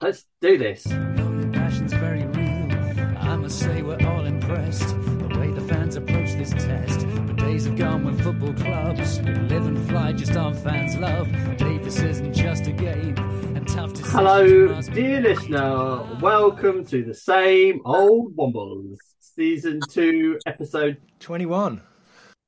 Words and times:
Let's 0.00 0.26
do 0.40 0.56
this. 0.56 0.86
passion's 0.86 1.92
very 1.92 2.24
real. 2.24 3.18
I 3.18 3.34
must 3.34 3.58
say 3.58 3.82
we're 3.82 3.98
all 4.06 4.26
impressed. 4.26 4.86
The 4.90 5.36
way 5.40 5.50
the 5.50 5.60
fans 5.60 5.96
approach 5.96 6.34
this 6.34 6.50
test. 6.50 7.00
The 7.00 7.34
days 7.36 7.64
have 7.64 7.76
gone 7.76 8.04
when 8.04 8.16
football 8.16 8.54
clubs 8.54 9.18
could 9.18 9.50
live 9.50 9.66
and 9.66 9.88
fly 9.88 10.12
just 10.12 10.36
on 10.36 10.54
fans' 10.54 10.96
love. 10.96 11.26
Davis 11.56 11.98
isn't 11.98 12.32
just 12.32 12.68
a 12.68 12.70
game. 12.70 13.18
And 13.56 13.66
tough 13.66 13.92
decisions 13.92 14.12
Hello, 14.12 14.80
dear 14.82 15.20
listener. 15.20 16.18
Welcome 16.20 16.84
to 16.86 17.02
the 17.02 17.14
same 17.14 17.80
old 17.84 18.36
Wombles, 18.36 18.98
season 19.18 19.80
two, 19.90 20.38
episode 20.46 20.98
21. 21.18 21.82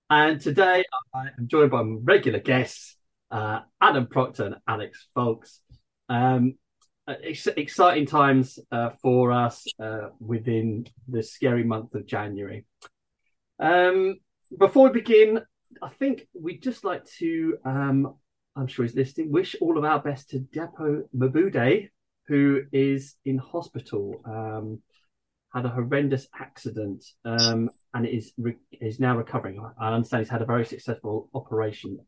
And 0.09 0.41
today 0.41 0.85
I 1.13 1.23
am 1.37 1.49
joined 1.49 1.73
by 1.73 1.83
my 1.83 1.99
regular 2.01 2.39
guests, 2.39 2.95
uh, 3.33 3.63
Adam 3.81 4.07
Proctor 4.07 4.47
and 4.47 4.57
Alex 4.69 5.05
Folks. 5.17 5.59
Um, 6.09 6.55
ex- 7.25 7.47
exciting 7.47 8.07
times 8.07 8.59
uh, 8.73 8.91
for 9.03 9.33
us 9.33 9.67
uh, 9.83 10.09
within 10.21 10.87
the 11.09 11.23
scary 11.23 11.65
month 11.65 11.95
of 11.95 12.07
January. 12.07 12.65
Um, 13.59 14.17
before 14.59 14.89
we 14.89 15.01
begin, 15.01 15.41
I 15.83 15.89
think 15.89 16.27
we'd 16.35 16.63
just 16.63 16.85
like 16.85 17.05
to, 17.19 17.59
um, 17.65 18.15
I'm 18.57 18.67
sure 18.67 18.85
he's 18.85 18.95
listening, 18.95 19.31
wish 19.31 19.57
all 19.61 19.79
of 19.79 19.85
our 19.85 20.01
best 20.01 20.31
to 20.31 20.41
Dapo 20.41 21.03
Mebude, 21.17 21.89
who 22.27 22.63
is 22.73 23.17
in 23.25 23.39
hospital. 23.39 24.23
Um, 24.25 24.81
had 25.53 25.65
a 25.65 25.69
horrendous 25.69 26.29
accident 26.39 27.05
um, 27.25 27.69
and 27.93 28.07
is 28.07 28.33
re- 28.39 28.57
is 28.81 29.01
now 29.01 29.17
recovering. 29.17 29.61
I 29.81 29.93
understand 29.93 30.23
he's 30.23 30.31
had 30.31 30.43
a 30.43 30.47
very 30.47 30.65
successful 30.65 31.29
operation. 31.35 31.99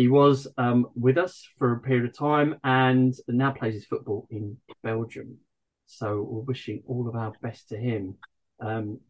He 0.00 0.08
was 0.08 0.48
um, 0.56 0.86
with 0.94 1.18
us 1.18 1.46
for 1.58 1.72
a 1.72 1.80
period 1.80 2.06
of 2.06 2.16
time 2.16 2.56
and 2.64 3.12
now 3.28 3.50
plays 3.50 3.74
his 3.74 3.84
football 3.84 4.26
in 4.30 4.56
Belgium. 4.82 5.36
So 5.84 6.26
we're 6.26 6.40
wishing 6.40 6.82
all 6.86 7.06
of 7.06 7.16
our 7.16 7.34
best 7.42 7.68
to 7.68 7.76
him. 7.76 8.14
Um, 8.60 9.00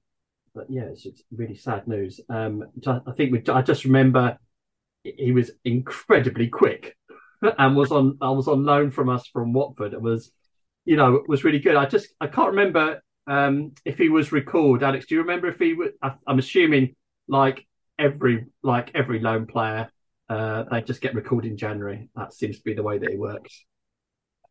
but 0.53 0.67
yeah, 0.69 0.87
it's, 0.87 1.07
it's 1.07 1.23
really 1.31 1.55
sad 1.55 1.87
news. 1.87 2.19
Um, 2.29 2.65
I 2.85 3.13
think 3.13 3.31
we, 3.31 3.41
I 3.53 3.63
just 3.63 3.85
remember 3.85 4.37
he 5.05 5.31
was 5.31 5.53
incredibly 5.65 6.49
quick 6.49 6.97
and 7.57 7.77
was 7.77 7.93
on 7.93 8.19
I 8.21 8.31
was 8.31 8.49
on 8.49 8.65
loan 8.65 8.91
from 8.91 9.11
us 9.11 9.29
from 9.29 9.53
Watford. 9.53 9.93
It 9.93 10.03
was 10.03 10.33
you 10.87 10.97
know 10.97 11.23
was 11.29 11.45
really 11.45 11.61
good. 11.61 11.77
I 11.77 11.87
just 11.87 12.09
I 12.21 12.27
can't 12.27 12.51
remember 12.51 13.01
um, 13.29 13.75
if 13.85 13.97
he 13.97 14.09
was 14.09 14.33
recalled. 14.33 14.83
Alex, 14.83 15.07
do 15.07 15.15
you 15.15 15.21
remember 15.21 15.47
if 15.47 15.61
he 15.61 15.75
was? 15.75 15.91
I, 16.03 16.15
I'm 16.27 16.41
assuming 16.41 16.97
like 17.29 17.65
every 17.97 18.47
like 18.65 18.91
every 18.97 19.21
loan 19.21 19.47
player, 19.47 19.89
uh, 20.31 20.65
they 20.71 20.81
just 20.81 21.01
get 21.01 21.15
recorded 21.15 21.51
in 21.51 21.57
January. 21.57 22.09
That 22.15 22.33
seems 22.33 22.57
to 22.59 22.63
be 22.63 22.73
the 22.73 22.85
way 22.85 22.99
that 22.99 23.11
it 23.11 23.19
works. 23.19 23.65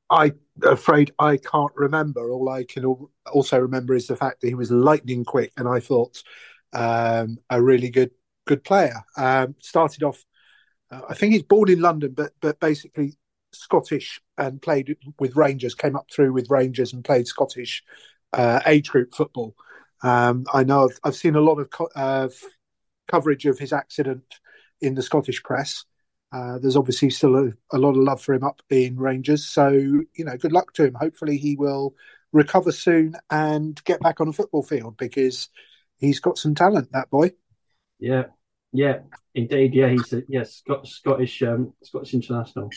I'm 0.10 0.38
afraid 0.64 1.14
I 1.18 1.38
can't 1.38 1.72
remember. 1.74 2.32
All 2.32 2.50
I 2.50 2.66
can 2.66 2.84
also 3.32 3.60
remember 3.60 3.94
is 3.94 4.08
the 4.08 4.18
fact 4.18 4.42
that 4.42 4.48
he 4.50 4.56
was 4.56 4.72
lightning 4.72 5.24
quick, 5.24 5.54
and 5.56 5.70
I 5.70 5.80
thought 5.80 6.22
um, 6.74 7.38
a 7.50 7.62
really 7.62 7.90
good 7.90 8.12
good 8.46 8.64
player. 8.64 8.96
Um, 9.16 9.56
started 9.60 10.04
off, 10.04 10.26
uh, 10.92 11.02
I 11.08 11.14
think 11.14 11.34
he's 11.34 11.44
born 11.44 11.70
in 11.70 11.80
London, 11.80 12.14
but 12.14 12.32
but 12.42 12.60
basically 12.60 13.14
Scottish 13.54 14.20
and 14.38 14.62
played 14.62 14.98
with 15.18 15.38
Rangers. 15.38 15.76
Came 15.76 15.96
up 15.96 16.08
through 16.12 16.34
with 16.34 16.50
Rangers 16.50 16.92
and 16.92 17.06
played 17.06 17.28
Scottish 17.28 17.84
uh, 18.34 18.60
age 18.66 18.90
group 18.90 19.16
football. 19.16 19.56
Um, 20.04 20.46
I 20.54 20.64
know 20.64 20.90
I've, 20.90 21.00
I've 21.06 21.16
seen 21.16 21.36
a 21.36 21.42
lot 21.42 21.60
of 21.60 21.70
co- 21.70 21.90
uh, 21.96 22.30
coverage 23.08 23.46
of 23.46 23.60
his 23.60 23.72
accident 23.72 24.40
in 24.82 24.96
the 24.96 25.02
Scottish 25.02 25.44
press. 25.44 25.86
Uh, 26.32 26.60
there's 26.60 26.76
obviously 26.76 27.10
still 27.10 27.36
a, 27.36 27.52
a 27.72 27.78
lot 27.78 27.92
of 27.92 27.98
love 27.98 28.22
for 28.22 28.34
him 28.34 28.44
up 28.44 28.62
in 28.70 28.98
Rangers. 28.98 29.46
So, 29.46 29.70
you 29.70 30.26
know, 30.26 30.38
good 30.38 30.52
luck 30.52 30.74
to 30.74 30.86
him. 30.86 30.94
Hopefully, 30.94 31.38
he 31.38 31.56
will 31.56 31.96
recover 32.32 32.72
soon 32.72 33.16
and 33.32 33.84
get 33.84 34.00
back 34.02 34.22
on 34.22 34.28
a 34.28 34.34
football 34.34 34.62
field 34.62 34.98
because 34.98 35.50
he's 35.98 36.20
got 36.20 36.38
some 36.38 36.54
talent, 36.54 36.92
that 36.92 37.10
boy. 37.10 37.32
Yeah, 38.00 38.26
yeah, 38.72 39.00
indeed. 39.34 39.74
Yeah, 39.74 39.90
he's 39.90 40.14
a 40.14 40.24
yes, 40.28 40.56
Scot- 40.56 40.88
Scottish 40.88 41.42
um, 41.42 41.74
Scottish 41.84 42.14
international. 42.14 42.70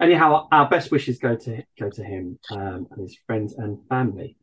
Anyhow, 0.00 0.46
our 0.52 0.68
best 0.68 0.90
wishes 0.90 1.18
go 1.18 1.36
to 1.36 1.62
go 1.80 1.88
to 1.88 2.04
him 2.04 2.38
um, 2.50 2.86
and 2.90 3.00
his 3.00 3.16
friends 3.26 3.54
and 3.54 3.78
family. 3.88 4.36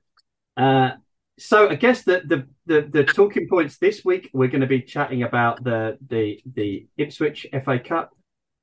Uh, 0.58 0.92
so 1.38 1.70
I 1.70 1.76
guess 1.76 2.04
the, 2.04 2.22
the 2.26 2.48
the 2.66 2.90
the 2.90 3.04
talking 3.04 3.48
points 3.48 3.78
this 3.78 4.06
week 4.06 4.30
we're 4.34 4.50
going 4.50 4.62
to 4.62 4.68
be 4.68 4.82
chatting 4.82 5.24
about 5.24 5.64
the 5.64 5.98
the 6.08 6.42
the 6.46 6.88
Ipswich 6.98 7.48
FA 7.66 7.80
Cup, 7.80 8.12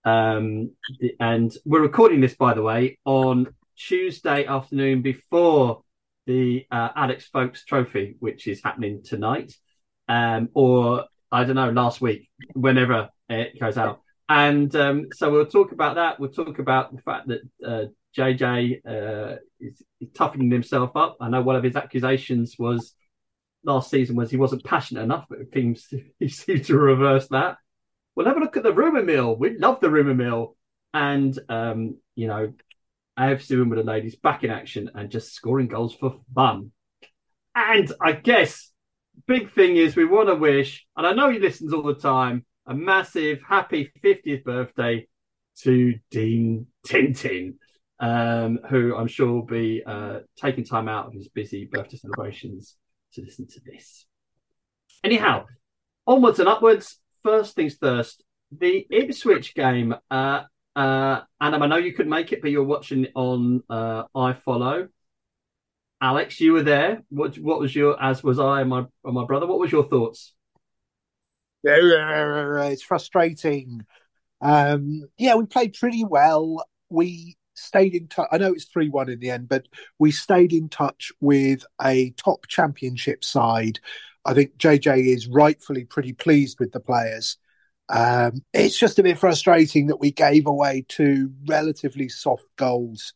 um, 0.05 0.71
and 1.19 1.53
we're 1.65 1.83
recording 1.83 2.21
this 2.21 2.35
by 2.35 2.55
the 2.55 2.63
way 2.63 2.99
on 3.05 3.49
Tuesday 3.77 4.45
afternoon 4.47 5.03
before 5.03 5.83
the 6.27 6.67
uh, 6.71 6.91
Alex 6.95 7.27
Folks 7.27 7.65
Trophy, 7.65 8.17
which 8.21 8.47
is 8.47 8.63
happening 8.63 9.03
tonight, 9.03 9.53
um, 10.09 10.49
or 10.55 11.07
I 11.33 11.45
don't 11.45 11.57
know, 11.57 11.71
last 11.71 12.01
week, 12.01 12.29
whenever 12.55 13.09
it 13.29 13.59
goes 13.59 13.79
out. 13.79 14.01
And 14.29 14.75
um, 14.77 15.09
so 15.13 15.31
we'll 15.31 15.47
talk 15.47 15.73
about 15.73 15.97
that. 15.97 16.21
We'll 16.21 16.31
talk 16.31 16.61
about 16.61 16.95
the 16.95 17.03
fact 17.03 17.29
that 17.29 17.41
uh, 17.67 17.85
JJ 18.17 18.81
uh, 18.87 19.37
is, 19.61 19.83
is 20.01 20.09
toughening 20.15 20.51
himself 20.51 20.97
up. 20.97 21.17
I 21.21 21.29
know 21.29 21.43
one 21.43 21.57
of 21.57 21.63
his 21.63 21.77
accusations 21.77 22.57
was 22.59 22.95
last 23.65 23.91
season 23.91 24.17
was 24.17 24.31
he 24.31 24.37
wasn't 24.37 24.65
passionate 24.65 25.03
enough, 25.03 25.27
but 25.29 25.41
it 25.41 25.53
seems 25.53 25.93
he 26.19 26.29
seems 26.29 26.67
to 26.67 26.79
reverse 26.79 27.29
that. 27.29 27.57
We'll 28.15 28.27
have 28.27 28.37
a 28.37 28.41
look 28.41 28.57
at 28.57 28.63
the 28.63 28.73
rumor 28.73 29.03
mill. 29.03 29.37
We 29.37 29.57
love 29.57 29.81
the 29.81 29.91
rumor 29.91 30.15
mill, 30.15 30.57
and 30.93 31.39
um, 31.49 31.99
you 32.15 32.27
know, 32.27 32.53
AFC 33.19 33.59
Wimbledon 33.59 33.87
ladies 33.87 34.17
back 34.17 34.45
in 34.45 34.51
action 34.51 34.91
and 34.95 35.11
just 35.11 35.35
scoring 35.35 35.69
goals 35.69 35.95
for 35.95 36.21
fun. 36.35 36.73
And 37.55 37.93
I 38.01 38.13
guess 38.13 38.71
big 39.27 39.53
thing 39.53 39.77
is 39.77 39.97
we 39.97 40.05
want 40.05 40.29
to 40.29 40.35
wish, 40.35 40.87
and 40.97 41.07
I 41.07 41.13
know 41.13 41.31
he 41.31 41.39
listens 41.39 41.73
all 41.73 41.83
the 41.83 41.95
time, 41.95 42.45
a 42.67 42.75
massive 42.75 43.41
happy 43.47 43.93
50th 44.03 44.45
birthday 44.45 45.07
to 45.63 45.95
Dean 46.11 46.67
Tintin, 46.87 47.55
um, 48.01 48.59
who 48.69 48.97
I'm 48.97 49.07
sure 49.07 49.31
will 49.31 49.43
be 49.43 49.83
uh, 49.87 50.21
taking 50.37 50.65
time 50.65 50.89
out 50.89 51.07
of 51.07 51.13
his 51.13 51.29
busy 51.29 51.67
birthday 51.67 51.99
celebrations 51.99 52.77
to 53.15 53.23
listen 53.23 53.47
to 53.49 53.61
this. 53.61 54.07
Anyhow, 55.05 55.47
onwards 56.07 56.39
and 56.41 56.49
upwards. 56.49 56.99
First 57.23 57.55
things 57.55 57.75
first, 57.75 58.25
the 58.51 58.87
Ipswich 58.91 59.55
game. 59.55 59.95
Uh, 60.11 60.45
uh, 60.75 61.21
Adam, 61.41 61.63
I 61.63 61.67
know 61.67 61.77
you 61.77 61.93
couldn't 61.93 62.11
make 62.11 62.33
it, 62.33 62.41
but 62.41 62.51
you're 62.51 62.65
watching 62.65 63.09
on 63.15 63.63
uh, 63.69 64.05
iFollow. 64.17 64.89
Alex, 66.01 66.41
you 66.41 66.55
were 66.55 66.63
there. 66.63 67.03
What 67.11 67.39
what 67.39 67.61
was 67.61 67.77
your 67.77 68.03
as 68.03 68.25
was 68.25 68.39
I 68.39 68.63
and 68.63 68.71
my 68.71 68.87
and 69.05 69.15
my 69.15 69.27
brother? 69.27 69.47
What 69.47 69.59
was 69.59 69.71
your 69.71 69.87
thoughts? 69.87 70.33
It's 72.73 72.83
frustrating. 72.83 73.85
Um, 74.41 75.03
yeah, 75.19 75.35
we 75.35 75.45
played 75.45 75.75
pretty 75.75 76.05
well. 76.05 76.65
We 76.89 77.37
stayed 77.61 77.95
in 77.95 78.09
touch. 78.09 78.29
I 78.33 78.39
know 78.39 78.53
it's 78.53 78.65
3 78.65 78.89
1 78.89 79.09
in 79.09 79.21
the 79.21 79.31
end, 79.31 79.49
but 79.49 79.67
we 79.99 80.11
stayed 80.11 80.53
in 80.53 80.69
touch 80.69 81.13
with 81.21 81.65
a 81.83 82.11
top 82.11 82.47
championship 82.49 83.25
side. 83.25 83.81
I 84.25 84.35
think 84.35 84.57
JJ 84.59 85.07
is 85.15 85.29
rightfully 85.29 85.85
pretty 85.85 86.13
pleased 86.13 86.61
with 86.61 86.73
the 86.73 86.81
players. 86.81 87.39
Um, 87.89 88.45
it's 88.53 88.79
just 88.79 88.99
a 88.99 89.03
bit 89.03 89.19
frustrating 89.19 89.89
that 89.89 90.01
we 90.01 90.13
gave 90.13 90.47
away 90.47 90.85
two 90.89 91.33
relatively 91.47 92.09
soft 92.09 92.45
goals. 92.57 93.15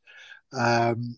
Um, 0.53 1.16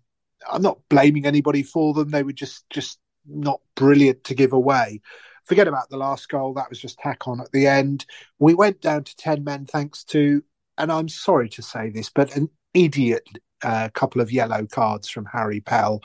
I'm 0.51 0.63
not 0.63 0.81
blaming 0.89 1.27
anybody 1.27 1.63
for 1.63 1.95
them. 1.95 2.11
They 2.11 2.23
were 2.23 2.33
just 2.33 2.69
just 2.71 2.99
not 3.27 3.61
brilliant 3.75 4.25
to 4.25 4.35
give 4.35 4.53
away. 4.53 5.01
Forget 5.45 5.69
about 5.69 5.89
the 5.89 5.97
last 5.97 6.29
goal. 6.29 6.55
That 6.55 6.69
was 6.69 6.79
just 6.79 6.99
tack 6.99 7.29
on 7.29 7.41
at 7.41 7.53
the 7.53 7.67
end. 7.67 8.05
We 8.39 8.55
went 8.55 8.81
down 8.81 9.05
to 9.05 9.17
10 9.17 9.45
men 9.45 9.65
thanks 9.67 10.05
to, 10.05 10.43
and 10.79 10.93
I'm 10.93 11.09
sorry 11.09 11.49
to 11.51 11.63
say 11.63 11.91
this, 11.91 12.11
but 12.11 12.35
an 12.37 12.49
idiot 12.75 13.29
uh, 13.63 13.89
couple 13.95 14.21
of 14.21 14.33
yellow 14.33 14.67
cards 14.67 15.09
from 15.09 15.27
Harry 15.27 15.61
Pell. 15.61 16.03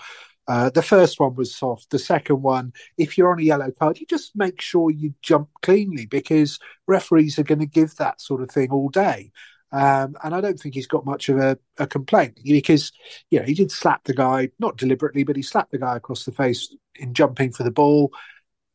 Uh, 0.47 0.69
the 0.69 0.81
first 0.81 1.19
one 1.19 1.35
was 1.35 1.55
soft. 1.55 1.89
The 1.91 1.99
second 1.99 2.41
one, 2.41 2.73
if 2.97 3.17
you're 3.17 3.31
on 3.31 3.39
a 3.39 3.43
yellow 3.43 3.71
card, 3.71 3.99
you 3.99 4.05
just 4.05 4.31
make 4.35 4.59
sure 4.59 4.89
you 4.89 5.13
jump 5.21 5.49
cleanly 5.61 6.05
because 6.05 6.59
referees 6.87 7.37
are 7.39 7.43
going 7.43 7.59
to 7.59 7.65
give 7.65 7.95
that 7.95 8.19
sort 8.19 8.41
of 8.41 8.49
thing 8.49 8.71
all 8.71 8.89
day. 8.89 9.31
Um, 9.71 10.15
and 10.23 10.35
I 10.35 10.41
don't 10.41 10.59
think 10.59 10.75
he's 10.75 10.87
got 10.87 11.05
much 11.05 11.29
of 11.29 11.37
a, 11.37 11.57
a 11.77 11.87
complaint 11.87 12.39
because, 12.43 12.91
you 13.29 13.39
know, 13.39 13.45
he 13.45 13.53
did 13.53 13.71
slap 13.71 14.03
the 14.03 14.13
guy, 14.13 14.49
not 14.59 14.75
deliberately, 14.75 15.23
but 15.23 15.37
he 15.37 15.41
slapped 15.41 15.71
the 15.71 15.77
guy 15.77 15.95
across 15.95 16.25
the 16.25 16.33
face 16.33 16.75
in 16.95 17.13
jumping 17.13 17.53
for 17.53 17.63
the 17.63 17.71
ball. 17.71 18.11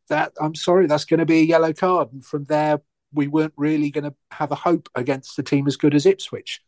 That 0.09 0.33
I'm 0.41 0.55
sorry, 0.55 0.87
that's 0.87 1.05
going 1.05 1.21
to 1.21 1.27
be 1.27 1.41
a 1.41 1.45
yellow 1.45 1.73
card. 1.73 2.13
And 2.13 2.25
from 2.25 2.45
there, 2.45 2.81
we 3.17 3.27
weren't 3.27 3.55
really 3.57 3.91
going 3.91 4.05
to 4.05 4.15
have 4.31 4.53
a 4.53 4.57
hope 4.57 4.89
against 4.95 5.39
a 5.39 5.43
team 5.43 5.67
as 5.67 5.77
good 5.77 5.95
as 5.95 6.07
Ipswich. 6.07 6.61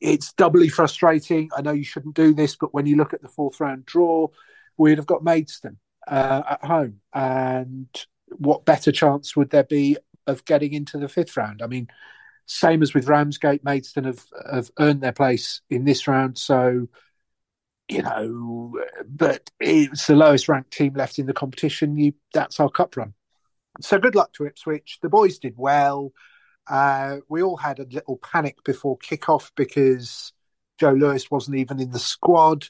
It's 0.00 0.32
doubly 0.34 0.68
frustrating. 0.68 1.48
I 1.56 1.62
know 1.62 1.72
you 1.72 1.84
shouldn't 1.84 2.14
do 2.14 2.34
this, 2.34 2.56
but 2.56 2.74
when 2.74 2.84
you 2.84 2.96
look 2.96 3.14
at 3.14 3.22
the 3.22 3.28
fourth 3.28 3.60
round 3.60 3.86
draw, 3.86 4.28
we'd 4.76 4.98
have 4.98 5.06
got 5.06 5.24
Maidstone 5.24 5.78
uh, 6.06 6.42
at 6.50 6.64
home. 6.64 7.00
And 7.14 7.88
what 8.36 8.66
better 8.66 8.92
chance 8.92 9.34
would 9.34 9.50
there 9.50 9.64
be 9.64 9.96
of 10.26 10.44
getting 10.44 10.74
into 10.74 10.98
the 10.98 11.08
fifth 11.08 11.36
round? 11.36 11.62
I 11.62 11.66
mean, 11.66 11.88
same 12.44 12.82
as 12.82 12.92
with 12.92 13.08
Ramsgate, 13.08 13.64
Maidstone 13.64 14.04
have, 14.04 14.24
have 14.52 14.70
earned 14.78 15.00
their 15.00 15.12
place 15.12 15.62
in 15.70 15.84
this 15.84 16.06
round. 16.06 16.36
So 16.36 16.88
you 17.88 18.02
know, 18.02 18.80
but 19.06 19.50
it's 19.60 20.06
the 20.06 20.16
lowest 20.16 20.48
ranked 20.48 20.72
team 20.72 20.94
left 20.94 21.18
in 21.18 21.26
the 21.26 21.32
competition. 21.32 21.96
You, 21.96 22.14
that's 22.32 22.58
our 22.58 22.68
cup 22.68 22.96
run. 22.96 23.14
So 23.80 23.98
good 23.98 24.14
luck 24.14 24.32
to 24.34 24.46
Ipswich. 24.46 24.98
The 25.02 25.08
boys 25.08 25.38
did 25.38 25.54
well. 25.56 26.12
Uh, 26.68 27.18
we 27.28 27.42
all 27.42 27.56
had 27.56 27.78
a 27.78 27.86
little 27.90 28.18
panic 28.18 28.56
before 28.64 28.98
kickoff 28.98 29.52
because 29.56 30.32
Joe 30.78 30.92
Lewis 30.92 31.30
wasn't 31.30 31.56
even 31.56 31.80
in 31.80 31.90
the 31.90 31.98
squad. 31.98 32.66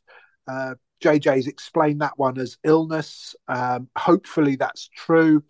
Uh, 0.46 0.74
JJ's 1.02 1.46
explained 1.46 2.00
that 2.00 2.18
one 2.18 2.38
as 2.38 2.58
illness. 2.64 3.34
Um, 3.48 3.88
hopefully 3.96 4.56
that's 4.56 4.88
true. 4.94 5.42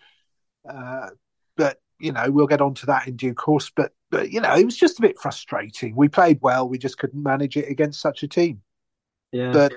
Uh, 0.68 1.10
but 1.56 1.78
you 1.98 2.12
know, 2.12 2.30
we'll 2.30 2.46
get 2.46 2.60
onto 2.60 2.86
that 2.86 3.06
in 3.06 3.16
due 3.16 3.34
course. 3.34 3.70
But 3.74 3.92
but 4.10 4.30
you 4.30 4.40
know, 4.40 4.54
it 4.54 4.64
was 4.64 4.76
just 4.76 4.98
a 4.98 5.02
bit 5.02 5.18
frustrating. 5.18 5.94
We 5.96 6.08
played 6.08 6.38
well, 6.40 6.68
we 6.68 6.78
just 6.78 6.98
couldn't 6.98 7.22
manage 7.22 7.56
it 7.56 7.68
against 7.68 8.00
such 8.00 8.22
a 8.22 8.28
team. 8.28 8.62
Yeah. 9.32 9.52
But 9.52 9.74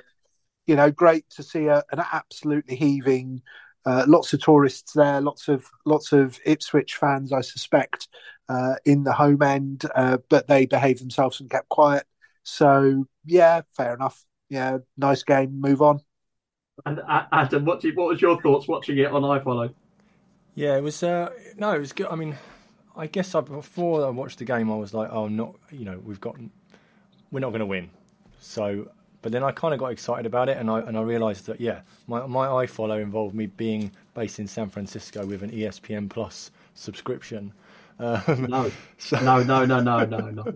you 0.67 0.75
know, 0.75 0.91
great 0.91 1.29
to 1.31 1.43
see 1.43 1.65
a, 1.67 1.83
an 1.91 2.03
absolutely 2.11 2.75
heaving. 2.75 3.41
Uh, 3.85 4.05
lots 4.07 4.33
of 4.33 4.41
tourists 4.41 4.93
there, 4.93 5.21
lots 5.21 5.47
of 5.47 5.65
lots 5.85 6.11
of 6.11 6.39
Ipswich 6.45 6.95
fans, 6.95 7.31
I 7.31 7.41
suspect, 7.41 8.07
uh, 8.49 8.75
in 8.85 9.03
the 9.03 9.13
home 9.13 9.41
end, 9.41 9.85
uh, 9.95 10.17
but 10.29 10.47
they 10.47 10.65
behaved 10.65 11.01
themselves 11.01 11.39
and 11.39 11.49
kept 11.49 11.69
quiet. 11.69 12.05
So 12.43 13.05
yeah, 13.25 13.61
fair 13.75 13.93
enough. 13.93 14.25
Yeah, 14.49 14.79
nice 14.97 15.23
game. 15.23 15.61
Move 15.61 15.81
on. 15.81 16.01
And 16.85 17.01
Adam, 17.31 17.65
what, 17.65 17.83
you, 17.83 17.93
what 17.93 18.07
was 18.07 18.21
your 18.21 18.41
thoughts 18.41 18.67
watching 18.67 18.97
it 18.97 19.07
on 19.07 19.21
iFollow? 19.21 19.73
Yeah, 20.55 20.77
it 20.77 20.83
was. 20.83 21.03
Uh, 21.03 21.29
no, 21.57 21.73
it 21.73 21.79
was 21.79 21.93
good. 21.93 22.07
I 22.07 22.15
mean, 22.15 22.35
I 22.95 23.07
guess 23.07 23.35
I, 23.35 23.41
before 23.41 24.05
I 24.05 24.09
watched 24.09 24.39
the 24.39 24.45
game, 24.45 24.71
I 24.71 24.75
was 24.75 24.93
like, 24.93 25.09
"Oh, 25.11 25.27
not 25.27 25.55
you 25.71 25.85
know, 25.85 26.01
we've 26.03 26.19
got, 26.19 26.37
we're 27.31 27.39
not 27.39 27.49
going 27.49 27.59
to 27.59 27.65
win." 27.65 27.89
So, 28.39 28.89
but 29.21 29.31
then 29.31 29.43
I 29.43 29.51
kind 29.51 29.73
of 29.73 29.79
got 29.79 29.91
excited 29.91 30.25
about 30.25 30.49
it, 30.49 30.57
and 30.57 30.69
I 30.69 30.79
and 30.79 30.97
I 30.97 31.01
realised 31.01 31.45
that 31.47 31.59
yeah, 31.59 31.81
my 32.07 32.25
my 32.25 32.47
iFollow 32.65 33.01
involved 33.01 33.35
me 33.35 33.47
being 33.47 33.91
based 34.13 34.39
in 34.39 34.47
San 34.47 34.69
Francisco 34.69 35.25
with 35.25 35.43
an 35.43 35.51
ESPN 35.51 36.09
Plus 36.09 36.51
subscription. 36.73 37.53
Um, 37.99 38.47
no, 38.49 38.71
so, 38.97 39.19
no, 39.19 39.43
no, 39.43 39.65
no, 39.65 39.81
no, 39.81 40.05
no, 40.05 40.29
no. 40.29 40.53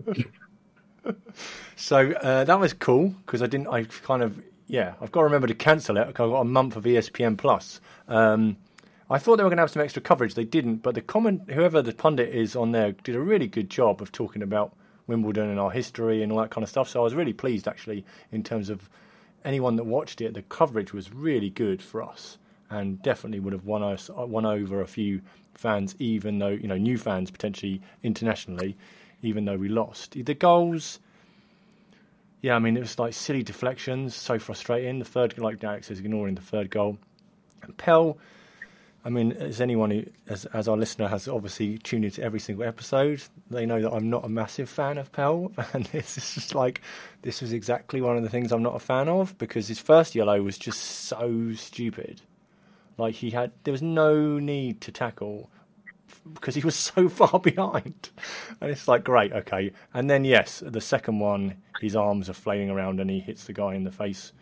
so 1.76 2.12
uh, 2.12 2.44
that 2.44 2.58
was 2.58 2.72
cool 2.72 3.14
because 3.26 3.42
I 3.42 3.46
didn't. 3.46 3.68
I 3.68 3.84
kind 3.84 4.22
of 4.22 4.40
yeah, 4.66 4.94
I've 5.00 5.12
got 5.12 5.20
to 5.20 5.24
remember 5.24 5.46
to 5.46 5.54
cancel 5.54 5.96
it. 5.96 6.08
I've 6.08 6.14
got 6.14 6.32
a 6.32 6.44
month 6.44 6.76
of 6.76 6.84
ESPN 6.84 7.36
Plus. 7.36 7.80
Um, 8.08 8.56
I 9.10 9.18
thought 9.18 9.36
they 9.36 9.42
were 9.42 9.50
going 9.50 9.58
to 9.58 9.62
have 9.62 9.70
some 9.70 9.82
extra 9.82 10.00
coverage. 10.00 10.34
They 10.34 10.44
didn't, 10.44 10.76
but 10.76 10.94
the 10.94 11.02
comment, 11.02 11.50
whoever 11.50 11.82
the 11.82 11.92
pundit 11.92 12.34
is 12.34 12.56
on 12.56 12.72
there, 12.72 12.92
did 12.92 13.14
a 13.14 13.20
really 13.20 13.46
good 13.46 13.68
job 13.68 14.00
of 14.00 14.10
talking 14.12 14.42
about 14.42 14.74
Wimbledon 15.06 15.48
and 15.48 15.60
our 15.60 15.70
history 15.70 16.22
and 16.22 16.32
all 16.32 16.38
that 16.38 16.50
kind 16.50 16.62
of 16.62 16.70
stuff. 16.70 16.88
So 16.88 17.00
I 17.00 17.04
was 17.04 17.14
really 17.14 17.32
pleased, 17.32 17.68
actually, 17.68 18.04
in 18.32 18.42
terms 18.42 18.70
of 18.70 18.88
anyone 19.44 19.76
that 19.76 19.84
watched 19.84 20.20
it. 20.20 20.34
The 20.34 20.42
coverage 20.42 20.92
was 20.92 21.12
really 21.12 21.50
good 21.50 21.82
for 21.82 22.02
us, 22.02 22.38
and 22.70 23.02
definitely 23.02 23.40
would 23.40 23.52
have 23.52 23.66
won 23.66 23.82
us 23.82 24.10
uh, 24.10 24.26
won 24.26 24.46
over 24.46 24.80
a 24.80 24.86
few 24.86 25.20
fans, 25.54 25.94
even 25.98 26.38
though 26.38 26.48
you 26.48 26.66
know 26.66 26.76
new 26.76 26.98
fans 26.98 27.30
potentially 27.30 27.80
internationally, 28.02 28.76
even 29.22 29.44
though 29.44 29.56
we 29.56 29.68
lost. 29.68 30.12
The 30.12 30.34
goals. 30.34 30.98
Yeah, 32.40 32.56
I 32.56 32.58
mean, 32.58 32.76
it 32.76 32.80
was 32.80 32.98
like 32.98 33.14
silly 33.14 33.42
deflections, 33.42 34.14
so 34.14 34.38
frustrating. 34.38 34.98
The 34.98 35.06
third, 35.06 35.38
like 35.38 35.60
Derek 35.60 35.82
says, 35.84 35.98
ignoring 35.98 36.34
the 36.34 36.42
third 36.42 36.68
goal. 36.68 36.98
And 37.62 37.74
Pell, 37.78 38.18
I 39.06 39.10
mean, 39.10 39.32
as 39.32 39.60
anyone 39.60 39.90
who, 39.90 40.04
as, 40.28 40.46
as 40.46 40.66
our 40.66 40.78
listener 40.78 41.08
has 41.08 41.28
obviously 41.28 41.76
tuned 41.76 42.06
into 42.06 42.22
every 42.22 42.40
single 42.40 42.64
episode, 42.64 43.22
they 43.50 43.66
know 43.66 43.82
that 43.82 43.92
I'm 43.92 44.08
not 44.08 44.24
a 44.24 44.30
massive 44.30 44.70
fan 44.70 44.96
of 44.96 45.12
Pell, 45.12 45.52
and 45.74 45.84
this 45.86 46.16
is 46.16 46.34
just 46.34 46.54
like 46.54 46.80
this 47.20 47.42
was 47.42 47.52
exactly 47.52 48.00
one 48.00 48.16
of 48.16 48.22
the 48.22 48.30
things 48.30 48.50
I'm 48.50 48.62
not 48.62 48.74
a 48.74 48.78
fan 48.78 49.10
of 49.10 49.36
because 49.36 49.68
his 49.68 49.78
first 49.78 50.14
yellow 50.14 50.40
was 50.42 50.56
just 50.56 50.80
so 50.80 51.52
stupid. 51.52 52.22
Like 52.96 53.16
he 53.16 53.30
had, 53.30 53.52
there 53.64 53.72
was 53.72 53.82
no 53.82 54.38
need 54.38 54.80
to 54.82 54.92
tackle 54.92 55.50
because 56.32 56.54
he 56.54 56.62
was 56.62 56.74
so 56.94 57.10
far 57.10 57.38
behind, 57.38 58.08
and 58.62 58.70
it's 58.70 58.88
like 58.88 59.04
great, 59.04 59.34
okay. 59.34 59.72
And 59.92 60.08
then 60.08 60.24
yes, 60.24 60.62
the 60.64 60.80
second 60.80 61.18
one, 61.18 61.56
his 61.82 61.94
arms 61.94 62.30
are 62.30 62.34
flailing 62.34 62.70
around 62.70 63.00
and 63.00 63.10
he 63.10 63.20
hits 63.20 63.44
the 63.44 63.52
guy 63.52 63.74
in 63.74 63.84
the 63.84 63.92
face 63.92 64.32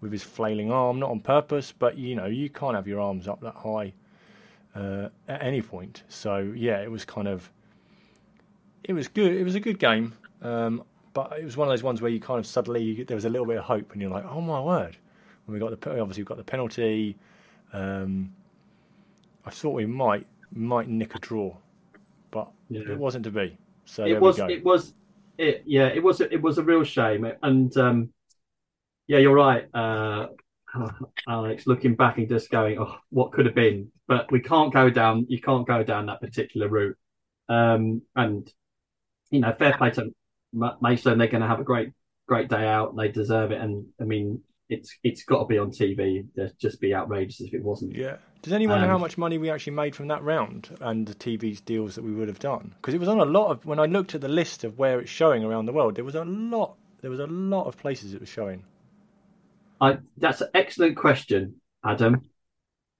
with 0.00 0.12
his 0.12 0.22
flailing 0.22 0.72
arm, 0.72 1.00
not 1.00 1.10
on 1.10 1.20
purpose, 1.20 1.70
but 1.78 1.98
you 1.98 2.16
know 2.16 2.24
you 2.24 2.48
can't 2.48 2.76
have 2.76 2.88
your 2.88 3.00
arms 3.00 3.28
up 3.28 3.42
that 3.42 3.56
high 3.56 3.92
uh, 4.76 5.08
at 5.28 5.42
any 5.42 5.62
point. 5.62 6.02
So 6.08 6.52
yeah, 6.54 6.82
it 6.82 6.90
was 6.90 7.04
kind 7.04 7.26
of 7.26 7.50
it 8.84 8.92
was 8.92 9.08
good. 9.08 9.32
It 9.32 9.44
was 9.44 9.54
a 9.54 9.60
good 9.60 9.78
game, 9.78 10.14
um, 10.42 10.84
but 11.12 11.38
it 11.38 11.44
was 11.44 11.56
one 11.56 11.66
of 11.66 11.72
those 11.72 11.82
ones 11.82 12.00
where 12.00 12.10
you 12.10 12.20
kind 12.20 12.38
of 12.38 12.46
suddenly 12.46 13.02
there 13.04 13.16
was 13.16 13.24
a 13.24 13.28
little 13.28 13.46
bit 13.46 13.56
of 13.56 13.64
hope, 13.64 13.92
and 13.92 14.00
you're 14.00 14.10
like, 14.10 14.24
oh 14.26 14.40
my 14.40 14.60
word! 14.60 14.96
When 15.46 15.54
we 15.54 15.58
got 15.58 15.80
the 15.80 16.00
obviously 16.00 16.22
we 16.22 16.26
got 16.26 16.36
the 16.36 16.44
penalty, 16.44 17.16
um, 17.72 18.32
I 19.44 19.50
thought 19.50 19.72
we 19.72 19.86
might 19.86 20.26
might 20.52 20.88
nick 20.88 21.14
a 21.14 21.18
draw, 21.18 21.56
but 22.30 22.48
yeah. 22.68 22.82
it 22.82 22.98
wasn't 22.98 23.24
to 23.24 23.30
be. 23.30 23.56
So 23.86 24.04
it 24.04 24.20
was. 24.20 24.38
It 24.38 24.64
was. 24.64 24.94
It 25.38 25.62
yeah. 25.66 25.86
It 25.86 26.02
was. 26.02 26.20
It 26.20 26.40
was 26.42 26.58
a 26.58 26.62
real 26.62 26.84
shame, 26.84 27.26
and 27.42 27.76
um, 27.76 28.10
yeah, 29.06 29.18
you're 29.18 29.34
right. 29.34 29.66
Uh, 29.74 30.28
Alex, 31.28 31.66
looking 31.66 31.94
back 31.94 32.18
and 32.18 32.28
just 32.28 32.50
going, 32.50 32.78
oh, 32.78 32.96
what 33.10 33.32
could 33.32 33.46
have 33.46 33.54
been? 33.54 33.90
But 34.06 34.30
we 34.30 34.40
can't 34.40 34.72
go 34.72 34.90
down. 34.90 35.26
You 35.28 35.40
can't 35.40 35.66
go 35.66 35.82
down 35.82 36.06
that 36.06 36.20
particular 36.20 36.68
route. 36.68 36.96
Um, 37.48 38.02
and 38.14 38.50
you 39.30 39.40
know, 39.40 39.54
fair 39.58 39.76
play 39.76 39.90
to 39.90 40.12
Maidstone. 40.52 41.18
They're 41.18 41.28
going 41.28 41.42
to 41.42 41.48
have 41.48 41.60
a 41.60 41.64
great, 41.64 41.90
great 42.26 42.48
day 42.48 42.66
out. 42.66 42.96
They 42.96 43.08
deserve 43.08 43.50
it. 43.52 43.60
And 43.60 43.86
I 44.00 44.04
mean, 44.04 44.42
it's 44.68 44.96
it's 45.02 45.24
got 45.24 45.40
to 45.40 45.46
be 45.46 45.58
on 45.58 45.70
TV. 45.70 46.26
It'd 46.36 46.58
just 46.58 46.80
be 46.80 46.94
outrageous 46.94 47.40
if 47.40 47.54
it 47.54 47.62
wasn't. 47.62 47.94
Yeah. 47.94 48.16
Does 48.42 48.52
anyone 48.52 48.78
um, 48.78 48.82
know 48.82 48.88
how 48.88 48.98
much 48.98 49.18
money 49.18 49.38
we 49.38 49.50
actually 49.50 49.72
made 49.72 49.96
from 49.96 50.08
that 50.08 50.22
round 50.22 50.76
and 50.80 51.06
the 51.06 51.14
TV 51.14 51.62
deals 51.64 51.96
that 51.96 52.04
we 52.04 52.12
would 52.12 52.28
have 52.28 52.38
done? 52.38 52.74
Because 52.76 52.94
it 52.94 53.00
was 53.00 53.08
on 53.08 53.18
a 53.18 53.24
lot 53.24 53.50
of. 53.50 53.64
When 53.64 53.78
I 53.78 53.86
looked 53.86 54.14
at 54.14 54.20
the 54.20 54.28
list 54.28 54.64
of 54.64 54.78
where 54.78 55.00
it's 55.00 55.10
showing 55.10 55.44
around 55.44 55.66
the 55.66 55.72
world, 55.72 55.96
there 55.96 56.04
was 56.04 56.14
a 56.14 56.24
lot. 56.24 56.76
There 57.00 57.10
was 57.10 57.20
a 57.20 57.26
lot 57.26 57.66
of 57.66 57.76
places 57.76 58.14
it 58.14 58.20
was 58.20 58.28
showing. 58.28 58.64
I, 59.80 59.98
that's 60.16 60.40
an 60.40 60.48
excellent 60.54 60.96
question, 60.96 61.56
Adam, 61.84 62.22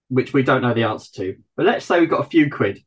which 0.09 0.33
we 0.33 0.43
don't 0.43 0.63
know 0.63 0.75
the 0.75 0.85
answer 0.85 1.11
to. 1.17 1.37
But 1.57 1.67
let's 1.67 1.87
say 1.87 2.01
we 2.01 2.07
got 2.07 2.21
a 2.21 2.29
few 2.29 2.51
quid. 2.51 2.81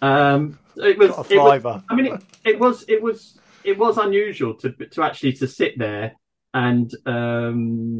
Um, 0.00 0.58
it 0.76 0.98
was, 0.98 1.10
got 1.10 1.30
a 1.30 1.36
fiver. 1.36 1.68
Was, 1.68 1.82
I 1.90 1.94
mean, 1.94 2.06
it, 2.06 2.22
it, 2.44 2.58
was 2.58 2.84
it 2.88 3.02
was 3.02 3.38
it 3.64 3.78
was 3.78 3.98
unusual 3.98 4.54
to 4.54 4.70
to 4.70 5.02
actually 5.02 5.34
to 5.34 5.46
sit 5.46 5.78
there 5.78 6.16
and 6.54 6.90
um, 7.06 7.98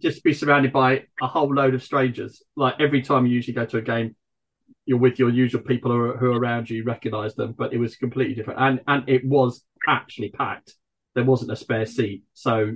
just 0.00 0.24
be 0.24 0.32
surrounded 0.32 0.72
by 0.72 1.04
a 1.20 1.26
whole 1.26 1.52
load 1.52 1.74
of 1.74 1.82
strangers. 1.82 2.42
Like 2.56 2.74
every 2.80 3.02
time 3.02 3.26
you 3.26 3.34
usually 3.34 3.54
go 3.54 3.66
to 3.66 3.78
a 3.78 3.82
game, 3.82 4.16
you're 4.86 4.98
with 4.98 5.18
your 5.18 5.30
usual 5.30 5.62
people 5.62 5.90
who 5.90 6.00
are, 6.00 6.16
who 6.16 6.32
are 6.32 6.38
around 6.38 6.70
you, 6.70 6.78
you 6.78 6.84
recognise 6.84 7.34
them, 7.34 7.54
but 7.56 7.72
it 7.72 7.78
was 7.78 7.96
completely 7.96 8.34
different, 8.34 8.60
and 8.60 8.80
and 8.86 9.08
it 9.08 9.24
was 9.24 9.64
actually 9.88 10.30
packed. 10.30 10.74
There 11.14 11.24
wasn't 11.24 11.52
a 11.52 11.56
spare 11.56 11.86
seat, 11.86 12.24
so 12.32 12.74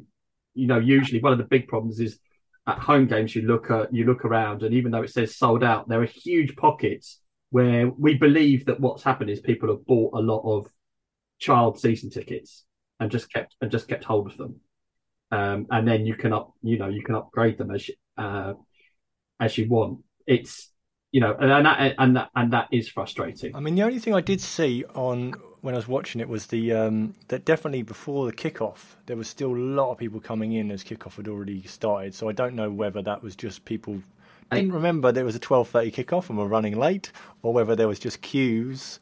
you 0.55 0.67
know, 0.67 0.79
usually 0.79 1.21
one 1.21 1.33
of 1.33 1.39
the 1.39 1.45
big 1.45 1.69
problems 1.69 2.01
is 2.01 2.19
at 2.67 2.79
home 2.79 3.07
games 3.07 3.35
you 3.35 3.43
look 3.43 3.71
at 3.71 3.93
you 3.95 4.05
look 4.05 4.25
around 4.25 4.63
and 4.63 4.75
even 4.75 4.91
though 4.91 5.03
it 5.03 5.11
says 5.11 5.37
sold 5.37 5.65
out, 5.65 5.89
there 5.89 6.03
are 6.03 6.07
huge 6.07 6.55
pockets 6.57 7.21
where 7.51 7.89
we 7.89 8.15
believe 8.15 8.67
that 8.67 8.81
what's 8.81 9.03
happened 9.03 9.31
is 9.31 9.41
people 9.41 9.71
have 9.71 9.87
bought 9.87 10.13
a 10.15 10.21
lot 10.21 10.43
of 10.45 10.67
child 11.39 11.79
season 11.81 12.11
tickets 12.11 12.65
and 13.01 13.11
just 13.11 13.33
kept 13.33 13.55
and 13.61 13.71
just 13.71 13.89
kept 13.89 14.05
hold 14.05 14.31
of 14.31 14.37
them. 14.37 14.61
Um, 15.31 15.67
and 15.71 15.87
then 15.87 16.07
you 16.07 16.15
can 16.15 16.33
up 16.33 16.53
you 16.63 16.79
know 16.79 16.89
you 16.89 17.03
can 17.03 17.15
upgrade 17.15 17.59
them 17.59 17.71
as 17.71 17.89
uh, 18.17 18.55
as 19.41 19.57
you 19.57 19.69
want. 19.69 20.01
It's 20.27 20.71
you 21.11 21.21
know 21.21 21.35
and 21.39 21.65
that 21.67 21.95
and 21.99 22.17
that 22.17 22.29
and 22.35 22.53
that 22.53 22.69
is 22.73 22.89
frustrating. 22.89 23.55
I 23.55 23.61
mean, 23.61 23.75
the 23.75 23.83
only 23.83 23.99
thing 23.99 24.15
I 24.15 24.21
did 24.21 24.41
see 24.41 24.85
on 24.95 25.35
when 25.61 25.75
I 25.75 25.79
was 25.79 25.89
watching 25.89 26.21
it 26.21 26.29
was 26.29 26.47
the 26.47 26.73
um, 26.73 27.15
that 27.29 27.45
definitely 27.45 27.83
before 27.83 28.27
the 28.27 28.33
kickoff 28.33 28.97
there 29.07 29.17
was 29.17 29.29
still 29.29 29.55
a 29.55 29.57
lot 29.57 29.91
of 29.91 29.99
people 29.99 30.21
coming 30.21 30.53
in 30.53 30.71
as 30.71 30.85
kickoff 30.85 31.17
had 31.17 31.29
already 31.29 31.63
started. 31.63 32.15
So 32.15 32.29
I 32.29 32.33
don't 32.33 32.55
know 32.55 32.71
whether 32.71 33.03
that 33.03 33.23
was 33.23 33.37
just 33.37 33.65
people 33.65 34.03
didn't 34.53 34.73
remember 34.73 35.13
there 35.13 35.25
was 35.25 35.37
a 35.37 35.41
twelve 35.41 35.69
thirty 35.69 35.91
kickoff 35.91 36.29
and 36.29 36.39
were 36.39 36.47
running 36.47 36.79
late, 36.79 37.13
or 37.43 37.53
whether 37.53 37.77
there 37.77 37.89
was 37.89 37.99
just 37.99 38.23
queues 38.23 38.99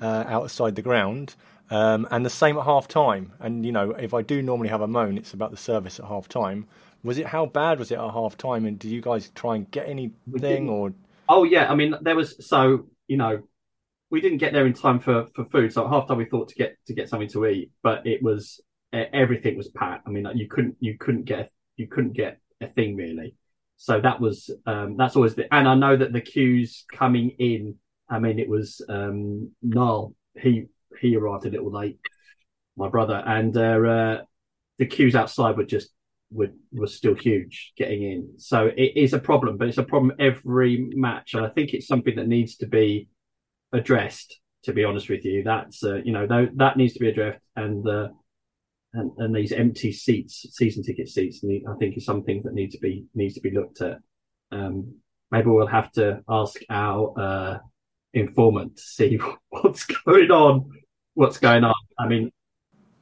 uh, 0.00 0.24
outside 0.26 0.74
the 0.74 0.82
ground. 0.82 1.34
Um, 1.70 2.08
and 2.10 2.24
the 2.24 2.30
same 2.30 2.56
at 2.56 2.64
half 2.64 2.88
time. 2.88 3.32
And 3.40 3.64
you 3.64 3.72
know, 3.72 3.90
if 3.90 4.14
I 4.14 4.22
do 4.22 4.42
normally 4.42 4.68
have 4.68 4.80
a 4.80 4.88
moan, 4.88 5.18
it's 5.18 5.34
about 5.34 5.50
the 5.50 5.56
service 5.56 6.00
at 6.00 6.06
half 6.06 6.28
time. 6.28 6.66
Was 7.04 7.18
it 7.18 7.26
how 7.26 7.46
bad 7.46 7.78
was 7.78 7.90
it 7.90 7.98
at 7.98 8.10
half 8.10 8.36
time? 8.36 8.64
And 8.64 8.78
did 8.78 8.90
you 8.90 9.00
guys 9.00 9.30
try 9.34 9.56
and 9.56 9.70
get 9.70 9.88
anything 9.88 10.68
or? 10.68 10.92
Oh 11.28 11.44
yeah, 11.44 11.70
I 11.70 11.74
mean 11.74 11.94
there 12.00 12.16
was 12.16 12.34
so 12.44 12.86
you 13.06 13.16
know 13.18 13.42
we 14.10 14.20
didn't 14.20 14.38
get 14.38 14.52
there 14.52 14.66
in 14.66 14.72
time 14.72 15.00
for, 15.00 15.26
for 15.34 15.44
food. 15.46 15.72
So 15.72 15.84
at 15.84 15.90
half 15.90 16.08
time 16.08 16.18
we 16.18 16.24
thought 16.24 16.48
to 16.48 16.54
get 16.54 16.76
to 16.86 16.94
get 16.94 17.08
something 17.08 17.28
to 17.30 17.46
eat, 17.46 17.70
but 17.82 18.06
it 18.06 18.22
was 18.22 18.60
everything 18.92 19.56
was 19.56 19.68
packed. 19.68 20.06
I 20.06 20.10
mean, 20.10 20.26
you 20.34 20.48
couldn't 20.48 20.76
you 20.80 20.96
couldn't 20.98 21.24
get 21.24 21.50
you 21.76 21.86
couldn't 21.88 22.14
get 22.14 22.40
a 22.60 22.66
thing 22.66 22.96
really. 22.96 23.34
So 23.76 24.00
that 24.00 24.20
was 24.20 24.50
um, 24.66 24.96
that's 24.96 25.16
always 25.16 25.34
the 25.34 25.52
and 25.54 25.68
I 25.68 25.74
know 25.74 25.96
that 25.96 26.12
the 26.12 26.20
queues 26.20 26.84
coming 26.92 27.30
in. 27.38 27.76
I 28.08 28.18
mean, 28.18 28.38
it 28.38 28.48
was 28.48 28.80
um, 28.88 29.52
Niall. 29.62 30.14
He 30.36 30.66
he 31.00 31.16
arrived 31.16 31.46
a 31.46 31.50
little 31.50 31.70
late, 31.70 31.98
my 32.76 32.88
brother, 32.88 33.22
and 33.26 33.56
uh, 33.56 33.60
uh, 33.60 34.22
the 34.78 34.86
queues 34.86 35.14
outside 35.14 35.56
were 35.56 35.64
just 35.64 35.90
were 36.30 36.48
was 36.72 36.94
still 36.94 37.14
huge 37.14 37.72
getting 37.76 38.02
in. 38.02 38.32
So 38.38 38.70
it 38.74 38.96
is 38.96 39.12
a 39.12 39.18
problem, 39.18 39.58
but 39.58 39.68
it's 39.68 39.78
a 39.78 39.82
problem 39.82 40.16
every 40.18 40.90
match, 40.94 41.34
and 41.34 41.44
I 41.44 41.50
think 41.50 41.74
it's 41.74 41.86
something 41.86 42.16
that 42.16 42.26
needs 42.26 42.56
to 42.56 42.66
be 42.66 43.08
addressed. 43.72 44.40
To 44.64 44.72
be 44.72 44.84
honest 44.84 45.08
with 45.08 45.24
you, 45.24 45.44
that's 45.44 45.84
uh, 45.84 45.96
you 46.04 46.12
know 46.12 46.26
that, 46.26 46.50
that 46.56 46.76
needs 46.76 46.92
to 46.94 46.98
be 46.98 47.08
addressed, 47.08 47.40
and 47.54 47.88
uh, 47.88 48.08
and 48.92 49.12
and 49.18 49.34
these 49.34 49.52
empty 49.52 49.92
seats, 49.92 50.46
season 50.50 50.82
ticket 50.82 51.08
seats, 51.08 51.44
need, 51.44 51.62
I 51.68 51.74
think 51.76 51.96
is 51.96 52.04
something 52.04 52.42
that 52.44 52.54
needs 52.54 52.74
to 52.74 52.80
be 52.80 53.06
needs 53.14 53.34
to 53.34 53.40
be 53.40 53.52
looked 53.52 53.80
at. 53.80 53.98
Um, 54.50 54.96
maybe 55.30 55.48
we'll 55.48 55.68
have 55.68 55.92
to 55.92 56.22
ask 56.28 56.58
our 56.68 57.14
uh, 57.16 57.58
informant 58.12 58.76
to 58.76 58.82
see 58.82 59.20
what's 59.50 59.84
going 59.84 60.30
on. 60.30 60.70
What's 61.14 61.38
going 61.38 61.64
on? 61.64 61.74
I 61.98 62.08
mean, 62.08 62.32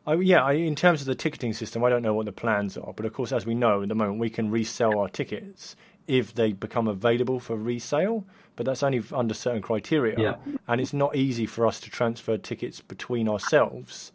I, 0.07 0.15
yeah, 0.15 0.45
I, 0.45 0.53
in 0.53 0.75
terms 0.77 1.01
of 1.01 1.07
the 1.07 1.15
ticketing 1.15 1.53
system, 1.53 1.83
I 1.83 1.91
don't 1.91 2.03
know 2.03 2.15
what 2.15 2.27
the 2.27 2.33
plans 2.33 2.77
are, 2.77 2.93
but 2.93 3.05
of 3.07 3.13
course, 3.13 3.33
as 3.33 3.45
we 3.45 3.55
know 3.55 3.83
at 3.83 3.89
the 3.89 3.95
moment, 3.95 4.19
we 4.21 4.31
can 4.31 4.51
resell 4.51 4.99
our 4.99 5.09
tickets 5.09 5.75
if 6.07 6.33
they 6.35 6.53
become 6.53 6.87
available 6.87 7.41
for 7.41 7.57
resale, 7.57 8.25
but 8.55 8.65
that's 8.65 8.83
only 8.85 9.03
under 9.13 9.35
certain 9.35 9.61
criteria, 9.63 10.19
Yeah. 10.19 10.37
and 10.69 10.81
it's 10.81 10.93
not 10.93 11.17
easy 11.17 11.47
for 11.47 11.67
us 11.67 11.81
to 11.81 11.91
transfer 11.91 12.37
tickets 12.39 12.81
between 12.81 13.29
ourselves. 13.29 14.13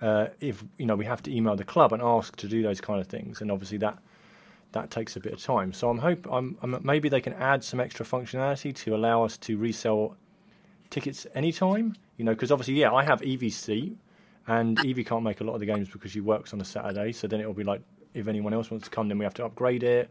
Uh, 0.00 0.28
if 0.40 0.62
you 0.78 0.86
know, 0.86 0.94
we 0.94 1.04
have 1.06 1.22
to 1.24 1.34
email 1.34 1.56
the 1.56 1.64
club 1.64 1.92
and 1.92 2.00
ask 2.02 2.36
to 2.36 2.46
do 2.46 2.62
those 2.62 2.80
kind 2.80 3.00
of 3.00 3.08
things, 3.08 3.40
and 3.40 3.50
obviously 3.50 3.78
that 3.78 3.98
that 4.72 4.90
takes 4.90 5.16
a 5.16 5.20
bit 5.20 5.32
of 5.32 5.42
time. 5.42 5.72
So 5.72 5.88
I'm 5.88 5.98
hope 5.98 6.26
I'm, 6.30 6.58
I'm 6.62 6.78
maybe 6.82 7.08
they 7.08 7.20
can 7.20 7.32
add 7.32 7.64
some 7.64 7.80
extra 7.80 8.04
functionality 8.04 8.74
to 8.76 8.94
allow 8.94 9.24
us 9.24 9.36
to 9.38 9.56
resell 9.56 10.16
tickets 10.90 11.26
anytime. 11.34 11.94
You 12.18 12.24
know, 12.26 12.32
because 12.32 12.52
obviously, 12.52 12.74
yeah, 12.74 12.92
I 12.92 13.02
have 13.04 13.20
EVC, 13.22 13.94
and 14.46 14.82
Evie 14.84 15.04
can't 15.04 15.22
make 15.24 15.40
a 15.40 15.44
lot 15.44 15.54
of 15.54 15.60
the 15.60 15.66
games 15.66 15.88
because 15.88 16.10
she 16.12 16.20
works 16.20 16.52
on 16.52 16.60
a 16.60 16.64
Saturday. 16.64 17.12
So 17.12 17.26
then 17.26 17.40
it'll 17.40 17.52
be 17.54 17.64
like 17.64 17.82
if 18.14 18.28
anyone 18.28 18.54
else 18.54 18.70
wants 18.70 18.84
to 18.86 18.90
come, 18.90 19.08
then 19.08 19.18
we 19.18 19.24
have 19.24 19.34
to 19.34 19.44
upgrade 19.44 19.82
it. 19.82 20.08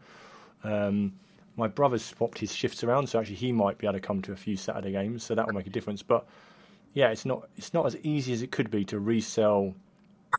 Um, 0.63 1.13
my 1.57 1.67
brother's 1.67 2.03
swapped 2.03 2.37
his 2.39 2.53
shifts 2.53 2.83
around, 2.83 3.07
so 3.07 3.19
actually 3.19 3.35
he 3.35 3.51
might 3.51 3.77
be 3.77 3.87
able 3.87 3.93
to 3.93 3.99
come 4.01 4.21
to 4.23 4.33
a 4.33 4.35
few 4.35 4.57
Saturday 4.57 4.91
games, 4.91 5.23
so 5.23 5.35
that 5.35 5.45
will 5.45 5.53
make 5.53 5.67
a 5.67 5.69
difference. 5.71 6.03
But 6.03 6.27
yeah, 6.93 7.09
it's 7.09 7.25
not 7.25 7.47
it's 7.55 7.73
not 7.73 7.85
as 7.85 7.97
easy 8.03 8.33
as 8.33 8.41
it 8.41 8.51
could 8.51 8.69
be 8.69 8.83
to 8.85 8.99
resell 8.99 9.73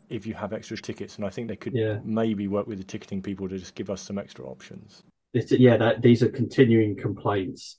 if 0.09 0.25
you 0.25 0.33
have 0.35 0.53
extra 0.53 0.77
tickets, 0.77 1.17
and 1.17 1.25
I 1.25 1.29
think 1.29 1.47
they 1.47 1.55
could 1.55 1.73
Yeah. 1.73 1.99
maybe 2.03 2.47
work 2.47 2.67
with 2.67 2.77
the 2.77 2.83
ticketing 2.83 3.21
people 3.21 3.49
to 3.49 3.57
just 3.57 3.75
give 3.75 3.89
us 3.89 4.01
some 4.01 4.17
extra 4.17 4.45
options. 4.45 5.03
it's, 5.33 5.51
yeah, 5.51 5.77
that, 5.77 6.01
these 6.01 6.23
are 6.23 6.29
continuing 6.29 6.95
complaints. 6.95 7.77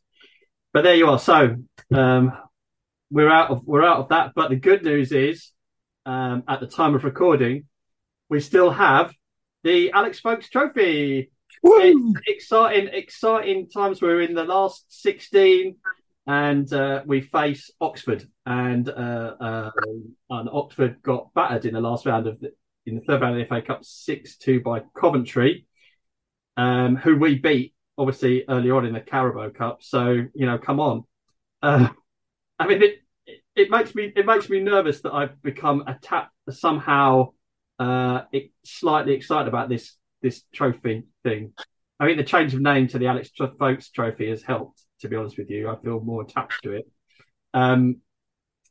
But 0.73 0.83
there 0.83 0.95
you 0.95 1.07
are. 1.09 1.19
So 1.19 1.57
um, 1.93 2.33
we're 3.11 3.31
out 3.31 3.51
of 3.51 3.63
we're 3.65 3.85
out 3.85 3.99
of 4.01 4.09
that. 4.11 4.33
But 4.35 4.51
the 4.51 4.57
good 4.57 4.85
news 4.85 5.13
is, 5.13 5.53
um, 6.09 6.43
at 6.49 6.61
the 6.61 6.67
time 6.67 6.95
of 6.95 7.05
recording, 7.05 7.67
we 8.29 8.41
still 8.41 8.71
have 8.71 9.15
the 9.63 9.93
Alex 9.93 10.21
Folks 10.21 10.49
Trophy. 10.49 11.31
Exciting, 12.27 12.89
exciting 12.93 13.69
times. 13.69 14.01
We're 14.01 14.23
in 14.23 14.35
the 14.35 14.45
last 14.45 14.85
sixteen, 14.89 15.77
and 16.27 16.73
uh, 16.73 17.03
we 17.07 17.21
face 17.21 17.71
Oxford, 17.81 18.27
and 18.47 18.89
uh, 18.89 19.35
uh, 19.41 19.71
and 20.31 20.49
Oxford 20.53 21.03
got 21.03 21.33
battered 21.35 21.65
in 21.65 21.75
the 21.75 21.81
last 21.81 22.07
round 22.07 22.27
of 22.27 22.41
the, 22.41 22.53
in 22.87 22.97
the 22.97 23.03
third 23.03 23.21
round 23.21 23.41
of 23.41 23.49
the 23.49 23.55
FA 23.55 23.63
Cup, 23.63 23.85
six 23.85 24.37
two 24.37 24.61
by 24.61 24.83
Coventry 24.99 25.67
um, 26.59 26.97
who 26.97 27.17
we 27.17 27.37
beat 27.37 27.73
obviously 27.97 28.45
early 28.49 28.71
on 28.71 28.85
in 28.85 28.93
the 28.93 29.01
Carabao 29.01 29.51
Cup. 29.51 29.83
So 29.83 30.27
you 30.35 30.47
know, 30.47 30.59
come 30.59 30.81
on. 30.81 31.05
Uh, 31.63 31.89
I 32.59 32.67
mean, 32.67 32.83
it, 32.83 33.03
it 33.59 33.71
makes 33.71 33.95
me 33.95 34.13
it 34.15 34.27
makes 34.27 34.49
me 34.49 34.61
nervous 34.61 35.01
that 35.03 35.13
I've 35.13 35.41
become 35.43 35.85
a 35.87 35.97
tap 36.01 36.31
somehow 36.51 37.33
uh, 37.79 38.23
slightly 38.65 39.15
excited 39.15 39.49
about 39.49 39.69
this 39.69 39.97
this 40.23 40.43
trophy 40.53 41.05
thing. 41.23 41.53
I 42.01 42.07
think 42.07 42.19
the 42.19 42.25
change 42.25 42.55
of 42.55 42.61
name 42.61 42.89
to 42.89 42.99
the 42.99 43.07
Alex 43.07 43.31
Folks 43.59 43.91
Trophy 43.91 44.31
has 44.31 44.43
helped. 44.43 44.83
To 45.01 45.09
be 45.09 45.17
honest 45.17 45.39
with 45.39 45.51
you, 45.51 45.69
I 45.69 45.77
feel 45.77 46.01
more 46.01 46.23
attached 46.23 46.63
to 46.65 46.73
it. 46.73 46.89
Um, 47.55 47.99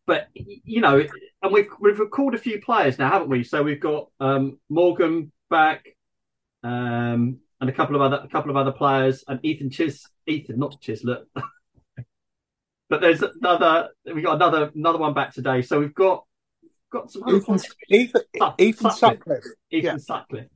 but 0.06 0.28
you 0.34 0.82
know, 0.82 1.04
and 1.42 1.54
we've 1.54 1.68
we've 1.80 2.00
recalled 2.00 2.36
a 2.36 2.40
few 2.40 2.62
players 2.62 2.98
now, 2.98 3.12
haven't 3.12 3.30
we? 3.30 3.44
So 3.44 3.64
we've 3.64 3.80
got 3.80 4.08
um, 4.20 4.60
Morgan 4.70 5.32
back, 5.50 5.86
um, 6.64 7.40
and 7.60 7.70
a 7.70 7.74
couple 7.74 7.96
of 7.96 8.02
other 8.02 8.22
a 8.24 8.28
couple 8.30 8.52
of 8.52 8.58
other 8.58 8.72
players, 8.72 9.24
and 9.28 9.40
Ethan 9.44 9.70
Chis 9.70 10.06
Ethan, 10.26 10.60
not 10.60 10.82
Chislett. 10.82 11.24
but 12.90 13.02
there's 13.02 13.22
another. 13.22 13.90
We 14.14 14.22
got 14.22 14.36
another 14.36 14.72
another 14.76 14.98
one 14.98 15.14
back 15.14 15.34
today. 15.34 15.62
So 15.62 15.80
we've 15.80 15.94
got 15.96 16.24
got 16.92 17.12
some 17.12 17.24
other 17.24 17.38
Ethan, 17.38 17.46
players. 17.46 17.74
Ethan, 17.90 18.22
Suck- 18.38 18.62
Ethan 18.62 18.92
Sutcliffe. 18.92 19.00
Sutcliffe. 19.00 19.44
Ethan 19.72 19.86
Yeah. 19.86 19.98
Sutcliffe. 19.98 20.48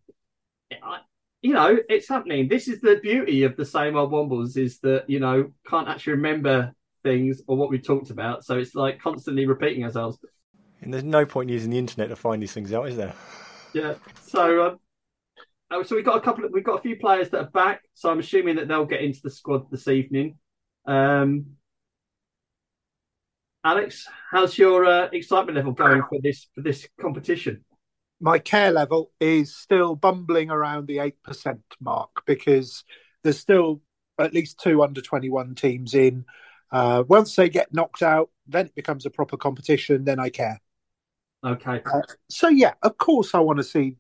I, 0.83 0.99
you 1.41 1.53
know, 1.53 1.77
it's 1.89 2.07
happening. 2.07 2.47
This 2.47 2.67
is 2.67 2.81
the 2.81 2.99
beauty 3.01 3.43
of 3.43 3.57
the 3.57 3.65
same 3.65 3.95
old 3.97 4.11
Wombles 4.11 4.57
is 4.57 4.79
that 4.79 5.09
you 5.09 5.19
know 5.19 5.51
can't 5.67 5.87
actually 5.87 6.13
remember 6.13 6.73
things 7.03 7.41
or 7.47 7.57
what 7.57 7.69
we 7.69 7.79
talked 7.79 8.11
about. 8.11 8.45
So 8.45 8.57
it's 8.57 8.75
like 8.75 9.01
constantly 9.01 9.45
repeating 9.45 9.83
ourselves. 9.83 10.19
And 10.81 10.93
there's 10.93 11.03
no 11.03 11.25
point 11.25 11.49
using 11.49 11.71
the 11.71 11.77
internet 11.77 12.09
to 12.09 12.15
find 12.15 12.41
these 12.41 12.53
things 12.53 12.73
out, 12.73 12.87
is 12.87 12.97
there? 12.97 13.13
Yeah. 13.73 13.95
So, 14.23 14.67
um, 14.67 14.79
oh, 15.71 15.83
so 15.83 15.95
we've 15.95 16.05
got 16.05 16.17
a 16.17 16.21
couple 16.21 16.45
of 16.45 16.51
we've 16.51 16.63
got 16.63 16.79
a 16.79 16.81
few 16.81 16.95
players 16.95 17.29
that 17.29 17.39
are 17.39 17.49
back. 17.49 17.81
So 17.93 18.09
I'm 18.09 18.19
assuming 18.19 18.55
that 18.55 18.67
they'll 18.67 18.85
get 18.85 19.01
into 19.01 19.19
the 19.23 19.29
squad 19.29 19.69
this 19.71 19.87
evening. 19.87 20.37
Um, 20.85 21.57
Alex, 23.63 24.07
how's 24.31 24.57
your 24.57 24.85
uh, 24.85 25.09
excitement 25.11 25.55
level 25.55 25.73
going 25.73 26.01
for 26.09 26.19
this 26.21 26.47
for 26.55 26.61
this 26.61 26.87
competition? 26.99 27.63
my 28.21 28.37
care 28.37 28.71
level 28.71 29.11
is 29.19 29.55
still 29.55 29.95
bumbling 29.95 30.51
around 30.51 30.87
the 30.87 30.97
8% 30.97 31.59
mark 31.81 32.23
because 32.25 32.83
there's 33.23 33.39
still 33.39 33.81
at 34.19 34.33
least 34.33 34.59
two 34.59 34.83
under 34.83 35.01
21 35.01 35.55
teams 35.55 35.95
in. 35.95 36.23
Uh, 36.71 37.03
once 37.07 37.35
they 37.35 37.49
get 37.49 37.73
knocked 37.73 38.03
out, 38.03 38.29
then 38.47 38.67
it 38.67 38.75
becomes 38.75 39.05
a 39.05 39.09
proper 39.09 39.37
competition. 39.37 40.05
Then 40.05 40.19
I 40.19 40.29
care. 40.29 40.61
Okay. 41.43 41.81
So, 42.29 42.47
yeah, 42.47 42.73
of 42.83 42.97
course, 42.99 43.33
I 43.33 43.39
want 43.39 43.57
to 43.57 43.63
see 43.63 43.97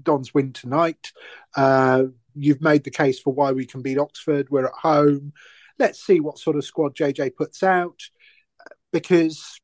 Dons 0.00 0.32
win 0.32 0.52
tonight. 0.52 1.12
Uh, 1.56 2.04
you've 2.36 2.62
made 2.62 2.84
the 2.84 2.90
case 2.90 3.18
for 3.18 3.32
why 3.34 3.50
we 3.50 3.66
can 3.66 3.82
beat 3.82 3.98
Oxford. 3.98 4.48
We're 4.50 4.66
at 4.66 4.74
home. 4.74 5.32
Let's 5.80 6.06
see 6.06 6.20
what 6.20 6.38
sort 6.38 6.56
of 6.56 6.64
squad 6.64 6.94
JJ 6.94 7.34
puts 7.34 7.64
out 7.64 8.00
because 8.94 9.60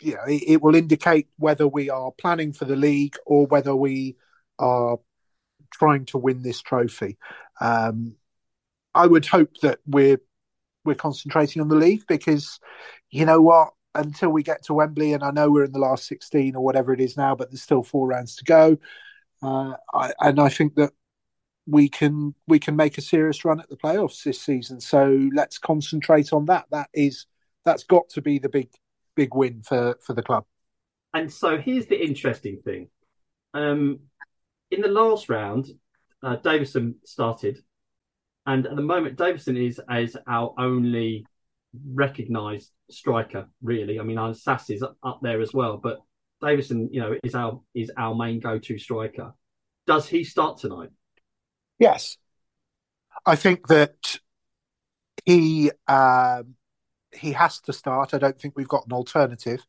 you 0.00 0.14
know, 0.14 0.24
it, 0.26 0.42
it 0.46 0.62
will 0.62 0.74
indicate 0.74 1.28
whether 1.36 1.68
we 1.68 1.90
are 1.90 2.10
planning 2.10 2.54
for 2.54 2.64
the 2.64 2.74
league 2.74 3.16
or 3.26 3.46
whether 3.46 3.76
we 3.76 4.16
are 4.58 4.98
trying 5.70 6.06
to 6.06 6.16
win 6.16 6.42
this 6.42 6.62
trophy. 6.62 7.18
Um, 7.60 8.16
I 8.94 9.06
would 9.06 9.26
hope 9.26 9.58
that 9.60 9.78
we're 9.86 10.20
we're 10.86 10.94
concentrating 10.94 11.60
on 11.60 11.68
the 11.68 11.76
league 11.76 12.04
because 12.08 12.58
you 13.10 13.26
know 13.26 13.42
what, 13.42 13.74
until 13.94 14.30
we 14.30 14.42
get 14.42 14.64
to 14.64 14.74
Wembley, 14.74 15.12
and 15.12 15.22
I 15.22 15.32
know 15.32 15.50
we're 15.50 15.64
in 15.64 15.72
the 15.72 15.78
last 15.78 16.06
sixteen 16.06 16.56
or 16.56 16.64
whatever 16.64 16.94
it 16.94 17.00
is 17.00 17.18
now, 17.18 17.34
but 17.36 17.50
there's 17.50 17.62
still 17.62 17.82
four 17.82 18.08
rounds 18.08 18.36
to 18.36 18.44
go. 18.44 18.78
Uh, 19.42 19.74
I, 19.92 20.12
and 20.20 20.40
I 20.40 20.48
think 20.48 20.76
that 20.76 20.92
we 21.66 21.90
can 21.90 22.34
we 22.48 22.58
can 22.58 22.74
make 22.74 22.96
a 22.96 23.02
serious 23.02 23.44
run 23.44 23.60
at 23.60 23.68
the 23.68 23.76
playoffs 23.76 24.24
this 24.24 24.40
season. 24.40 24.80
So 24.80 25.28
let's 25.34 25.58
concentrate 25.58 26.32
on 26.32 26.46
that. 26.46 26.64
That 26.70 26.88
is 26.94 27.26
that's 27.64 27.84
got 27.84 28.08
to 28.10 28.22
be 28.22 28.38
the 28.38 28.48
big 28.48 28.68
big 29.16 29.34
win 29.34 29.62
for 29.62 29.96
for 30.04 30.14
the 30.14 30.22
club. 30.22 30.44
And 31.12 31.32
so 31.32 31.58
here's 31.58 31.86
the 31.86 32.00
interesting 32.00 32.60
thing. 32.64 32.88
Um, 33.52 34.00
in 34.70 34.80
the 34.80 34.88
last 34.88 35.28
round, 35.28 35.66
uh, 36.22 36.36
Davison 36.36 36.96
started, 37.04 37.58
and 38.46 38.66
at 38.66 38.76
the 38.76 38.82
moment, 38.82 39.16
Davison 39.16 39.56
is 39.56 39.80
as 39.88 40.16
our 40.28 40.54
only 40.58 41.26
recognised 41.92 42.70
striker. 42.90 43.48
Really, 43.62 43.98
I 43.98 44.02
mean, 44.02 44.18
our 44.18 44.34
Sass 44.34 44.70
is 44.70 44.82
up, 44.82 45.20
there 45.22 45.40
as 45.40 45.52
well, 45.52 45.76
but 45.76 45.98
Davison, 46.40 46.88
you 46.92 47.00
know, 47.00 47.16
is 47.24 47.34
our 47.34 47.60
is 47.74 47.90
our 47.96 48.14
main 48.14 48.40
go-to 48.40 48.78
striker. 48.78 49.34
Does 49.86 50.08
he 50.08 50.24
start 50.24 50.58
tonight? 50.58 50.90
Yes, 51.78 52.16
I 53.26 53.36
think 53.36 53.66
that 53.68 54.18
he 55.24 55.70
um, 55.88 56.54
he 57.12 57.32
has 57.32 57.60
to 57.60 57.72
start. 57.72 58.14
I 58.14 58.18
don't 58.18 58.38
think 58.38 58.56
we've 58.56 58.68
got 58.68 58.86
an 58.86 58.92
alternative. 58.92 59.64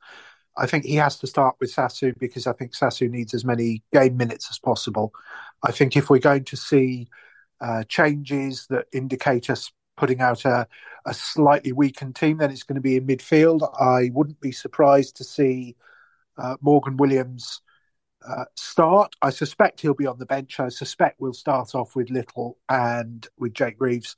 I 0.57 0.65
think 0.67 0.86
he 0.86 0.95
has 0.95 1.17
to 1.19 1.27
start 1.27 1.55
with 1.60 1.74
Sasu 1.74 2.17
because 2.19 2.45
I 2.45 2.53
think 2.53 2.74
Sasu 2.74 3.10
needs 3.10 3.33
as 3.33 3.45
many 3.45 3.83
game 3.93 4.17
minutes 4.17 4.48
as 4.51 4.60
possible. 4.60 5.13
I 5.63 5.71
think 5.71 5.95
if 5.95 6.10
we're 6.10 6.19
going 6.19 6.43
to 6.45 6.57
see 6.57 7.07
uh, 7.62 7.83
changes 7.83 8.67
that 8.69 8.88
indicate 8.91 9.50
us 9.50 9.71
putting 9.95 10.19
out 10.19 10.45
a, 10.45 10.67
a 11.05 11.13
slightly 11.13 11.71
weakened 11.71 12.15
team, 12.15 12.38
then 12.38 12.51
it's 12.51 12.63
going 12.63 12.75
to 12.75 12.81
be 12.81 12.98
in 12.98 13.07
midfield. 13.07 13.62
I 13.79 14.12
wouldn't 14.13 14.41
be 14.41 14.51
surprised 14.51 15.17
to 15.17 15.24
see 15.24 15.75
uh, 16.38 16.57
Morgan 16.60 16.98
Williams 16.98 17.62
uh, 18.27 18.45
start. 18.55 19.15
I 19.21 19.29
suspect 19.29 19.81
he'll 19.81 19.93
be 19.93 20.07
on 20.07 20.19
the 20.19 20.25
bench. 20.25 20.60
I 20.60 20.69
suspect 20.69 21.21
we'll 21.21 21.33
start 21.33 21.75
off 21.75 21.95
with 21.95 22.10
Little 22.10 22.57
and 22.69 23.27
with 23.38 23.53
Jake 23.53 23.75
Reeves, 23.79 24.15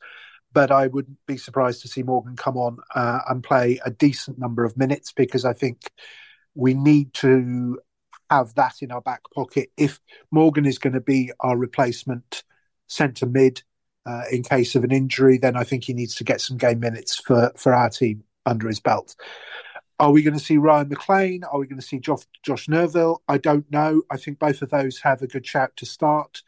but 0.53 0.71
I 0.71 0.87
wouldn't 0.87 1.17
be 1.27 1.37
surprised 1.37 1.81
to 1.81 1.87
see 1.87 2.03
Morgan 2.03 2.35
come 2.35 2.57
on 2.57 2.77
uh, 2.95 3.19
and 3.27 3.43
play 3.43 3.79
a 3.85 3.91
decent 3.91 4.37
number 4.37 4.63
of 4.63 4.77
minutes 4.77 5.11
because 5.11 5.45
I 5.45 5.53
think 5.53 5.91
we 6.55 6.73
need 6.73 7.13
to 7.15 7.79
have 8.29 8.53
that 8.55 8.75
in 8.81 8.91
our 8.91 9.01
back 9.01 9.21
pocket. 9.33 9.69
If 9.77 9.99
Morgan 10.31 10.65
is 10.65 10.77
going 10.77 10.93
to 10.93 11.01
be 11.01 11.31
our 11.39 11.57
replacement 11.57 12.43
centre 12.87 13.25
mid 13.25 13.63
uh, 14.05 14.23
in 14.31 14.43
case 14.43 14.75
of 14.75 14.83
an 14.83 14.91
injury, 14.91 15.37
then 15.37 15.55
I 15.55 15.63
think 15.63 15.83
he 15.83 15.93
needs 15.93 16.15
to 16.15 16.23
get 16.23 16.41
some 16.41 16.57
game 16.57 16.79
minutes 16.79 17.15
for, 17.15 17.51
for 17.55 17.73
our 17.73 17.89
team 17.89 18.23
under 18.45 18.67
his 18.67 18.79
belt. 18.79 19.15
Are 19.99 20.11
we 20.11 20.23
going 20.23 20.37
to 20.37 20.43
see 20.43 20.57
Ryan 20.57 20.89
McLean? 20.89 21.43
Are 21.43 21.59
we 21.59 21.67
going 21.67 21.79
to 21.79 21.85
see 21.85 21.99
Josh, 21.99 22.23
Josh 22.43 22.67
Neufville? 22.67 23.19
I 23.27 23.37
don't 23.37 23.69
know. 23.71 24.01
I 24.09 24.17
think 24.17 24.39
both 24.39 24.61
of 24.61 24.69
those 24.69 24.99
have 24.99 25.21
a 25.21 25.27
good 25.27 25.45
shout 25.45 25.71
to 25.77 25.85
start, 25.85 26.41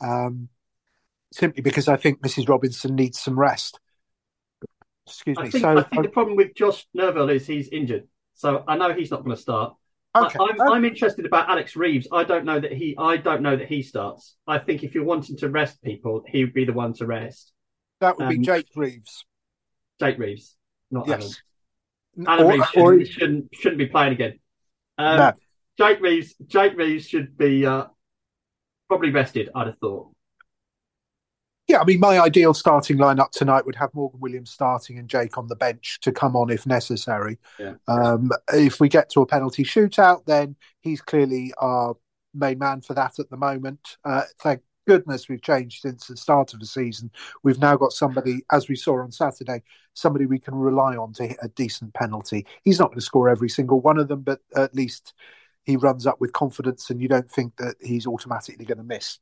um, 0.00 0.48
simply 1.34 1.62
because 1.62 1.88
I 1.88 1.96
think 1.96 2.20
Mrs. 2.22 2.48
Robinson 2.48 2.94
needs 2.94 3.18
some 3.20 3.38
rest. 3.38 3.80
Excuse 5.06 5.36
me. 5.36 5.44
I 5.44 5.50
think, 5.50 5.62
so 5.62 5.78
I 5.78 5.82
think 5.82 6.02
the 6.04 6.08
problem 6.10 6.36
with 6.36 6.54
Josh 6.54 6.86
Neufville 6.96 7.34
is 7.34 7.46
he's 7.46 7.68
injured, 7.68 8.04
so 8.34 8.64
I 8.66 8.76
know 8.76 8.94
he's 8.94 9.10
not 9.10 9.24
going 9.24 9.36
to 9.36 9.42
start. 9.42 9.74
okay, 10.16 10.38
I, 10.38 10.44
I'm, 10.44 10.72
I'm 10.72 10.84
interested 10.84 11.26
about 11.26 11.50
Alex 11.50 11.76
Reeves. 11.76 12.06
I 12.12 12.24
don't 12.24 12.44
know 12.44 12.58
that 12.60 12.72
he. 12.72 12.94
I 12.96 13.16
don't 13.16 13.42
know 13.42 13.56
that 13.56 13.66
he 13.68 13.82
starts. 13.82 14.36
I 14.46 14.58
think 14.58 14.82
if 14.84 14.94
you're 14.94 15.04
wanting 15.04 15.36
to 15.38 15.50
rest 15.50 15.82
people, 15.82 16.22
he 16.26 16.44
would 16.44 16.54
be 16.54 16.64
the 16.64 16.72
one 16.72 16.94
to 16.94 17.06
rest. 17.06 17.52
that 18.00 18.16
would 18.16 18.28
be 18.28 18.36
um, 18.36 18.42
Jake 18.42 18.68
Reeves. 18.76 19.24
Jake 20.00 20.18
Reeves, 20.18 20.56
not 20.90 21.08
Adam. 21.08 21.20
Yes. 21.20 21.42
Adam 22.26 22.46
Or- 22.46 22.52
Reeves 22.52 22.68
shouldn't, 22.70 23.08
shouldn't 23.08 23.48
shouldn't 23.54 23.78
be 23.78 23.86
playing 23.86 24.12
again. 24.12 24.38
Um, 24.98 25.16
No. 25.18 25.32
Jake 25.76 26.00
Reeves. 26.00 26.34
Jake 26.46 26.76
Reeves 26.76 27.06
should 27.08 27.36
be 27.36 27.66
uh, 27.66 27.86
probably 28.88 29.10
rested. 29.10 29.50
I'd 29.54 29.66
have 29.66 29.78
thought. 29.78 30.13
Yeah, 31.66 31.80
I 31.80 31.84
mean, 31.84 32.00
my 32.00 32.20
ideal 32.20 32.52
starting 32.52 32.98
lineup 32.98 33.30
tonight 33.30 33.64
would 33.64 33.76
have 33.76 33.94
Morgan 33.94 34.20
Williams 34.20 34.50
starting 34.50 34.98
and 34.98 35.08
Jake 35.08 35.38
on 35.38 35.48
the 35.48 35.56
bench 35.56 35.98
to 36.02 36.12
come 36.12 36.36
on 36.36 36.50
if 36.50 36.66
necessary. 36.66 37.38
Yeah. 37.58 37.74
Um, 37.88 38.30
if 38.52 38.80
we 38.80 38.88
get 38.88 39.08
to 39.10 39.22
a 39.22 39.26
penalty 39.26 39.64
shootout, 39.64 40.26
then 40.26 40.56
he's 40.82 41.00
clearly 41.00 41.54
our 41.58 41.96
main 42.34 42.58
man 42.58 42.82
for 42.82 42.92
that 42.94 43.18
at 43.18 43.30
the 43.30 43.38
moment. 43.38 43.96
Uh, 44.04 44.24
thank 44.40 44.60
goodness 44.86 45.28
we've 45.28 45.40
changed 45.40 45.80
since 45.80 46.06
the 46.06 46.16
start 46.16 46.52
of 46.52 46.60
the 46.60 46.66
season. 46.66 47.10
We've 47.42 47.58
now 47.58 47.76
got 47.76 47.92
somebody, 47.92 48.44
as 48.52 48.68
we 48.68 48.76
saw 48.76 49.00
on 49.00 49.10
Saturday, 49.10 49.62
somebody 49.94 50.26
we 50.26 50.38
can 50.38 50.54
rely 50.54 50.96
on 50.96 51.14
to 51.14 51.26
hit 51.26 51.38
a 51.40 51.48
decent 51.48 51.94
penalty. 51.94 52.46
He's 52.64 52.78
not 52.78 52.88
going 52.88 52.98
to 52.98 53.04
score 53.04 53.30
every 53.30 53.48
single 53.48 53.80
one 53.80 53.98
of 53.98 54.08
them, 54.08 54.20
but 54.20 54.40
at 54.54 54.74
least 54.74 55.14
he 55.64 55.76
runs 55.76 56.06
up 56.06 56.20
with 56.20 56.32
confidence 56.32 56.90
and 56.90 57.00
you 57.00 57.08
don't 57.08 57.30
think 57.30 57.56
that 57.56 57.76
he's 57.80 58.06
automatically 58.06 58.66
going 58.66 58.78
to 58.78 58.84
miss. 58.84 59.18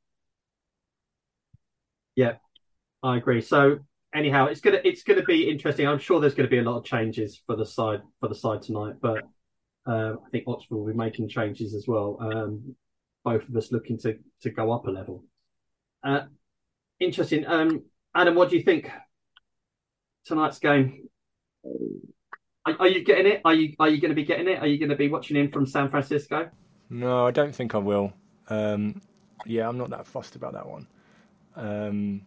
I 3.03 3.17
agree. 3.17 3.41
So 3.41 3.79
anyhow, 4.15 4.47
it's 4.47 4.61
gonna 4.61 4.81
it's 4.85 5.03
gonna 5.03 5.23
be 5.23 5.49
interesting. 5.49 5.87
I'm 5.87 5.99
sure 5.99 6.21
there's 6.21 6.35
to 6.35 6.47
be 6.47 6.59
a 6.59 6.63
lot 6.63 6.79
of 6.79 6.85
changes 6.85 7.43
for 7.47 7.57
the 7.57 7.67
side 7.67 8.03
for 8.21 8.29
the 8.29 8.35
side 8.35 8.63
tonight, 8.63 8.97
but 9.01 9.23
uh, 9.87 10.15
I 10.25 10.31
think 10.31 10.45
Oxford 10.47 10.77
will 10.77 10.87
be 10.87 10.93
making 10.93 11.29
changes 11.29 11.75
as 11.75 11.87
well. 11.89 12.19
Um, 12.21 12.77
both 13.25 13.49
of 13.49 13.57
us 13.57 13.73
looking 13.73 13.99
to 13.99 14.19
to 14.43 14.51
go 14.51 14.73
up 14.73 14.87
a 14.87 14.91
level. 14.91 15.25
Uh, 16.05 16.23
interesting. 17.01 17.47
Um, 17.47 17.85
Adam, 18.15 18.35
what 18.35 18.51
do 18.51 18.57
you 18.57 18.63
think 18.63 18.91
tonight's 20.25 20.59
game? 20.59 21.09
Are, 22.65 22.77
are 22.81 22.89
you 22.89 23.05
getting 23.05 23.27
it? 23.27 23.41
Are 23.45 23.55
you 23.55 23.75
are 23.79 23.89
you 23.89 24.01
going 24.01 24.11
to 24.11 24.15
be 24.15 24.25
getting 24.25 24.49
it? 24.49 24.61
Are 24.61 24.67
you 24.67 24.79
going 24.79 24.91
to 24.91 24.97
be 24.97 25.09
watching 25.09 25.37
in 25.37 25.51
from 25.51 25.67
San 25.67 25.89
Francisco? 25.89 26.51
No, 26.91 27.27
I 27.27 27.31
don't 27.31 27.55
think 27.55 27.75
I 27.75 27.79
will. 27.79 28.13
Um, 28.49 29.01
yeah, 29.47 29.69
I'm 29.69 29.79
not 29.79 29.91
that 29.91 30.07
fussed 30.07 30.37
about 30.37 30.53
that 30.53 30.69
one. 30.69 30.87
Um, 31.57 32.23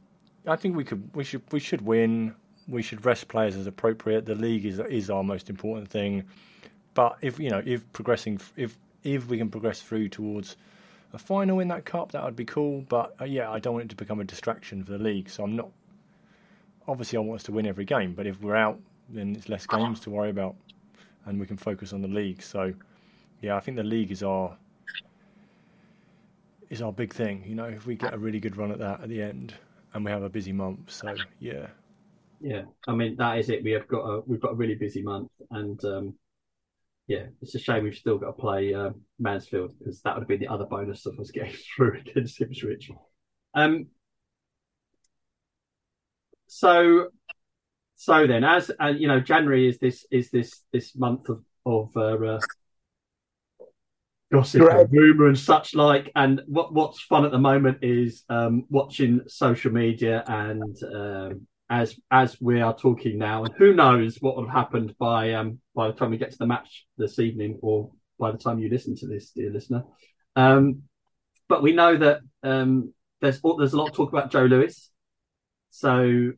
I 0.47 0.55
think 0.55 0.75
we 0.75 0.83
could, 0.83 1.09
we 1.15 1.23
should, 1.23 1.41
we 1.51 1.59
should 1.59 1.81
win. 1.81 2.35
We 2.67 2.81
should 2.81 3.05
rest 3.05 3.27
players 3.27 3.55
as 3.55 3.67
appropriate. 3.67 4.25
The 4.25 4.35
league 4.35 4.65
is 4.65 4.79
is 4.79 5.09
our 5.09 5.23
most 5.23 5.49
important 5.49 5.89
thing. 5.89 6.23
But 6.95 7.17
if 7.21 7.39
you 7.39 7.49
know, 7.49 7.61
if 7.63 7.91
progressing, 7.93 8.39
if 8.55 8.77
if 9.03 9.27
we 9.27 9.37
can 9.37 9.49
progress 9.49 9.81
through 9.81 10.09
towards 10.09 10.57
a 11.13 11.19
final 11.19 11.59
in 11.59 11.67
that 11.67 11.85
cup, 11.85 12.11
that 12.13 12.23
would 12.23 12.35
be 12.35 12.45
cool. 12.45 12.81
But 12.89 13.15
uh, 13.21 13.25
yeah, 13.25 13.51
I 13.51 13.59
don't 13.59 13.73
want 13.73 13.85
it 13.85 13.89
to 13.89 13.95
become 13.95 14.19
a 14.19 14.23
distraction 14.23 14.83
for 14.83 14.91
the 14.93 14.97
league. 14.97 15.29
So 15.29 15.43
I'm 15.43 15.55
not. 15.55 15.69
Obviously, 16.87 17.17
I 17.17 17.21
want 17.21 17.41
us 17.41 17.43
to 17.45 17.51
win 17.51 17.67
every 17.67 17.85
game. 17.85 18.13
But 18.13 18.27
if 18.27 18.41
we're 18.41 18.55
out, 18.55 18.79
then 19.09 19.35
it's 19.35 19.49
less 19.49 19.65
games 19.65 19.99
to 20.01 20.09
worry 20.09 20.29
about, 20.29 20.55
and 21.25 21.39
we 21.39 21.45
can 21.45 21.57
focus 21.57 21.93
on 21.93 22.01
the 22.01 22.07
league. 22.07 22.41
So 22.41 22.73
yeah, 23.41 23.55
I 23.55 23.59
think 23.59 23.77
the 23.77 23.83
league 23.83 24.11
is 24.11 24.23
our 24.23 24.57
is 26.69 26.81
our 26.81 26.91
big 26.91 27.13
thing. 27.13 27.43
You 27.45 27.55
know, 27.55 27.65
if 27.65 27.85
we 27.85 27.95
get 27.95 28.13
a 28.13 28.17
really 28.17 28.39
good 28.39 28.57
run 28.57 28.71
at 28.71 28.79
that 28.79 29.01
at 29.01 29.09
the 29.09 29.21
end, 29.21 29.53
and 29.93 30.03
we 30.03 30.11
have 30.11 30.23
a 30.23 30.29
busy 30.29 30.51
month. 30.51 30.91
So 30.91 31.15
yeah, 31.39 31.67
Yeah, 32.41 32.63
I 32.87 32.93
mean 32.93 33.15
that 33.17 33.39
is 33.39 33.49
it. 33.49 33.63
We 33.63 33.71
have 33.71 33.87
got 33.87 34.01
a 34.01 34.21
we've 34.25 34.41
got 34.41 34.51
a 34.51 34.55
really 34.55 34.75
busy 34.75 35.01
month, 35.01 35.31
and 35.51 35.83
um, 35.85 36.13
yeah, 37.07 37.25
it's 37.41 37.55
a 37.55 37.59
shame 37.59 37.83
we've 37.83 37.95
still 37.95 38.17
got 38.17 38.27
to 38.27 38.33
play 38.33 38.73
uh, 38.73 38.91
Mansfield 39.19 39.77
because 39.77 40.01
that 40.01 40.15
would 40.15 40.21
have 40.21 40.27
been 40.27 40.39
the 40.39 40.47
other 40.47 40.65
bonus 40.65 41.05
of 41.05 41.19
us 41.19 41.31
getting 41.33 41.53
through 41.53 41.99
against 41.99 42.41
Ipswich. 42.41 42.91
Um, 43.53 43.87
so, 46.47 47.07
so 47.95 48.27
then, 48.27 48.43
as 48.43 48.71
uh, 48.81 48.87
you 48.87 49.07
know, 49.07 49.19
January 49.19 49.67
is 49.67 49.77
this 49.77 50.05
is 50.11 50.31
this 50.31 50.61
this 50.73 50.95
month 50.95 51.29
of 51.29 51.43
of 51.65 51.95
uh, 51.95 52.15
uh, 52.25 52.39
gossip, 54.35 54.61
and 54.61 54.91
rumor, 54.91 55.27
and 55.27 55.37
such 55.37 55.75
like. 55.75 56.11
And 56.15 56.41
what 56.47 56.73
what's 56.73 57.01
fun 57.01 57.25
at 57.25 57.31
the 57.31 57.39
moment 57.39 57.79
is 57.81 58.23
um, 58.29 58.65
watching 58.69 59.21
social 59.27 59.71
media 59.71 60.23
and 60.27 60.75
um, 60.93 61.47
as 61.69 61.99
as 62.11 62.39
we 62.39 62.61
are 62.61 62.75
talking 62.75 63.17
now, 63.17 63.43
and 63.43 63.53
who 63.57 63.73
knows 63.73 64.17
what 64.21 64.35
will 64.35 64.45
have 64.45 64.55
happened 64.55 64.95
by 64.99 65.33
um 65.33 65.59
by 65.75 65.87
the 65.87 65.93
time 65.93 66.11
we 66.11 66.17
get 66.17 66.31
to 66.31 66.37
the 66.37 66.47
match 66.47 66.85
this 66.97 67.19
evening, 67.19 67.59
or 67.61 67.91
by 68.19 68.31
the 68.31 68.37
time 68.37 68.59
you 68.59 68.69
listen 68.69 68.95
to 68.97 69.07
this, 69.07 69.31
dear 69.31 69.51
listener. 69.51 69.83
Um, 70.35 70.83
but 71.47 71.63
we 71.63 71.73
know 71.73 71.97
that 71.97 72.21
um, 72.43 72.93
there's 73.21 73.41
there's 73.41 73.73
a 73.73 73.77
lot 73.77 73.89
of 73.89 73.95
talk 73.95 74.11
about 74.11 74.31
Joe 74.31 74.45
Lewis. 74.45 74.91
So 75.69 76.31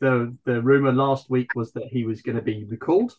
the 0.00 0.36
the 0.44 0.62
rumor 0.62 0.92
last 0.92 1.30
week 1.30 1.54
was 1.54 1.72
that 1.72 1.88
he 1.90 2.04
was 2.04 2.22
going 2.22 2.36
to 2.36 2.42
be 2.42 2.64
recalled, 2.64 3.14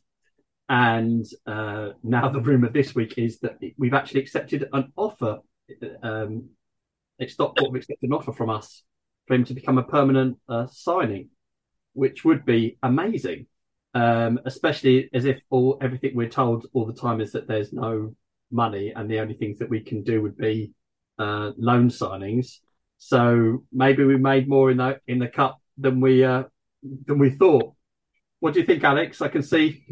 and 0.69 1.26
uh, 1.45 1.89
now 2.04 2.30
the 2.30 2.39
rumor 2.39 2.69
this 2.69 2.95
week 2.95 3.17
is 3.17 3.39
that 3.39 3.58
we've 3.78 3.93
actually 3.93 4.21
accepted 4.21 4.69
an 4.74 4.91
offer. 4.95 5.39
Um, 6.02 6.50
Stockport 7.28 7.69
have 7.69 7.76
accepted 7.76 8.10
an 8.10 8.13
offer 8.13 8.34
from 8.34 8.50
us 8.50 8.84
for 9.28 9.36
him 9.36 9.45
to 9.45 9.54
become 9.54 9.78
a 9.78 9.84
permanent 9.84 10.38
uh, 10.50 10.67
signing, 10.71 11.30
which 11.93 12.26
would 12.26 12.45
be 12.45 12.78
amazing. 12.82 13.47
Um, 13.93 14.39
especially 14.45 15.10
as 15.13 15.26
if 15.26 15.41
all 15.50 15.78
everything 15.82 16.15
we're 16.15 16.30
told 16.30 16.65
all 16.71 16.86
the 16.86 16.93
time 16.93 17.19
is 17.19 17.34
that 17.34 17.45
there's 17.45 17.74
no 17.74 18.15
money 18.50 18.93
and 18.95 19.12
the 19.12 19.19
only 19.19 19.34
things 19.34 19.60
that 19.60 19.69
we 19.69 19.82
can 19.82 20.04
do 20.04 20.21
would 20.21 20.38
be 20.38 20.71
uh, 21.19 21.52
loan 21.58 21.89
signings. 21.89 22.60
So 22.97 23.63
maybe 23.74 24.04
we 24.04 24.17
made 24.17 24.47
more 24.47 24.71
in 24.71 24.78
the 24.78 25.00
in 25.08 25.19
the 25.19 25.28
cup 25.28 25.60
than 25.78 26.00
we 26.00 26.24
uh, 26.24 26.43
than 27.06 27.19
we 27.19 27.32
thought. 27.32 27.74
What 28.39 28.54
do 28.54 28.60
you 28.60 28.65
think, 28.65 28.84
Alex? 28.84 29.21
I 29.21 29.28
can 29.28 29.43
see. 29.43 29.84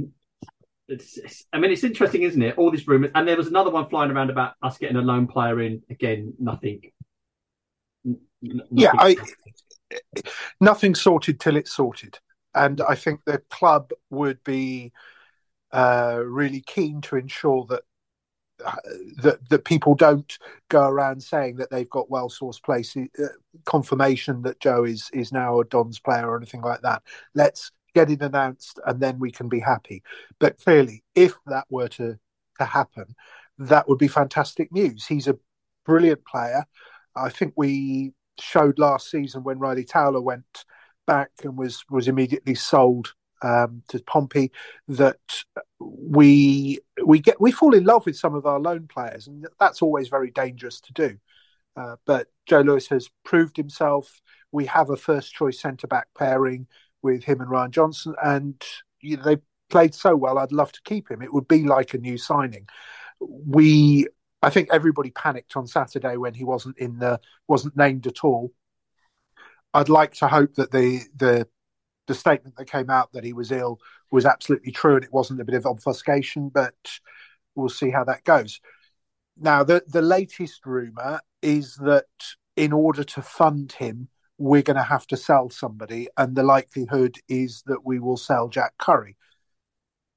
It's, 0.89 1.17
it's, 1.17 1.45
I 1.53 1.59
mean, 1.59 1.71
it's 1.71 1.83
interesting, 1.83 2.23
isn't 2.23 2.41
it? 2.41 2.57
All 2.57 2.71
these 2.71 2.87
rumours, 2.87 3.11
and 3.13 3.27
there 3.27 3.37
was 3.37 3.47
another 3.47 3.69
one 3.69 3.87
flying 3.89 4.09
around 4.11 4.31
about 4.31 4.53
us 4.63 4.77
getting 4.77 4.97
a 4.97 5.01
lone 5.01 5.27
player 5.27 5.61
in. 5.61 5.83
Again, 5.89 6.33
nothing. 6.39 6.81
n- 8.05 8.19
n- 8.43 8.61
Yeah, 8.71 8.91
nothing. 8.93 9.17
I, 9.91 9.99
nothing 10.59 10.95
sorted 10.95 11.39
till 11.39 11.55
it's 11.55 11.71
sorted, 11.71 12.17
and 12.55 12.81
I 12.81 12.95
think 12.95 13.21
the 13.25 13.37
club 13.49 13.91
would 14.09 14.43
be 14.43 14.91
uh, 15.71 16.21
really 16.25 16.61
keen 16.61 17.01
to 17.01 17.17
ensure 17.17 17.65
that 17.69 17.83
uh, 18.65 18.75
that 19.21 19.47
that 19.49 19.65
people 19.65 19.93
don't 19.95 20.37
go 20.69 20.87
around 20.87 21.21
saying 21.21 21.57
that 21.57 21.69
they've 21.69 21.89
got 21.89 22.09
well 22.09 22.29
sourced 22.29 22.61
places 22.63 23.07
uh, 23.19 23.27
confirmation 23.65 24.41
that 24.41 24.59
Joe 24.59 24.83
is 24.85 25.09
is 25.13 25.31
now 25.31 25.59
a 25.59 25.65
Don's 25.65 25.99
player 25.99 26.27
or 26.27 26.35
anything 26.35 26.61
like 26.61 26.81
that. 26.81 27.03
Let's 27.35 27.71
get 27.93 28.09
it 28.09 28.21
announced, 28.21 28.79
and 28.85 28.99
then 28.99 29.19
we 29.19 29.31
can 29.31 29.49
be 29.49 29.59
happy. 29.59 30.03
But 30.39 30.57
clearly, 30.57 31.03
if 31.15 31.33
that 31.47 31.65
were 31.69 31.89
to 31.89 32.17
to 32.59 32.65
happen, 32.65 33.15
that 33.57 33.87
would 33.87 33.99
be 33.99 34.07
fantastic 34.07 34.71
news. 34.71 35.05
He's 35.05 35.27
a 35.27 35.37
brilliant 35.85 36.25
player. 36.25 36.65
I 37.15 37.29
think 37.29 37.53
we 37.55 38.13
showed 38.39 38.79
last 38.79 39.09
season 39.09 39.43
when 39.43 39.59
Ryley 39.59 39.85
Towler 39.85 40.21
went 40.21 40.65
back 41.07 41.31
and 41.43 41.57
was 41.57 41.83
was 41.89 42.07
immediately 42.07 42.55
sold 42.55 43.13
um, 43.41 43.83
to 43.89 43.99
Pompey 44.03 44.51
that 44.87 45.19
we 45.79 46.79
we 47.05 47.19
get 47.19 47.39
we 47.39 47.51
fall 47.51 47.73
in 47.73 47.83
love 47.83 48.05
with 48.05 48.17
some 48.17 48.35
of 48.35 48.45
our 48.45 48.59
loan 48.59 48.87
players, 48.87 49.27
and 49.27 49.47
that's 49.59 49.81
always 49.81 50.07
very 50.07 50.31
dangerous 50.31 50.79
to 50.81 50.93
do. 50.93 51.17
Uh, 51.75 51.95
but 52.05 52.27
Joe 52.45 52.61
Lewis 52.61 52.87
has 52.87 53.09
proved 53.23 53.57
himself. 53.57 54.21
We 54.51 54.65
have 54.65 54.89
a 54.89 54.97
first 54.97 55.33
choice 55.33 55.61
centre 55.61 55.87
back 55.87 56.07
pairing 56.17 56.67
with 57.01 57.23
him 57.23 57.41
and 57.41 57.49
Ryan 57.49 57.71
Johnson, 57.71 58.15
and 58.23 58.61
you 59.01 59.17
know, 59.17 59.23
they 59.23 59.37
played 59.69 59.93
so 59.95 60.15
well. 60.15 60.37
I'd 60.37 60.51
love 60.51 60.71
to 60.73 60.81
keep 60.83 61.09
him. 61.11 61.21
It 61.21 61.33
would 61.33 61.47
be 61.47 61.63
like 61.63 61.93
a 61.93 61.97
new 61.99 62.17
signing. 62.17 62.67
We 63.19 64.07
I 64.41 64.49
think 64.49 64.69
everybody 64.71 65.11
panicked 65.11 65.57
on 65.57 65.67
Saturday 65.67 66.17
when 66.17 66.33
he 66.33 66.43
wasn't 66.43 66.77
in 66.77 66.99
the 66.99 67.19
wasn't 67.47 67.77
named 67.77 68.07
at 68.07 68.23
all. 68.23 68.53
I'd 69.73 69.89
like 69.89 70.13
to 70.15 70.27
hope 70.27 70.55
that 70.55 70.71
the 70.71 71.01
the 71.15 71.47
the 72.07 72.15
statement 72.15 72.55
that 72.57 72.65
came 72.65 72.89
out 72.89 73.11
that 73.13 73.23
he 73.23 73.33
was 73.33 73.51
ill 73.51 73.79
was 74.11 74.25
absolutely 74.25 74.71
true 74.71 74.95
and 74.95 75.03
it 75.03 75.13
wasn't 75.13 75.41
a 75.41 75.45
bit 75.45 75.55
of 75.55 75.65
obfuscation, 75.67 76.49
but 76.49 76.75
we'll 77.55 77.69
see 77.69 77.91
how 77.91 78.03
that 78.05 78.23
goes. 78.23 78.61
now 79.37 79.63
the 79.63 79.83
the 79.87 80.01
latest 80.01 80.65
rumor 80.65 81.21
is 81.41 81.75
that 81.77 82.05
in 82.55 82.73
order 82.73 83.03
to 83.03 83.21
fund 83.21 83.73
him, 83.73 84.09
we're 84.39 84.61
going 84.61 84.77
to 84.77 84.83
have 84.83 85.05
to 85.07 85.17
sell 85.17 85.49
somebody, 85.49 86.07
and 86.17 86.35
the 86.35 86.43
likelihood 86.43 87.17
is 87.27 87.61
that 87.67 87.85
we 87.85 87.99
will 87.99 88.17
sell 88.17 88.47
Jack 88.47 88.73
Currie. 88.79 89.17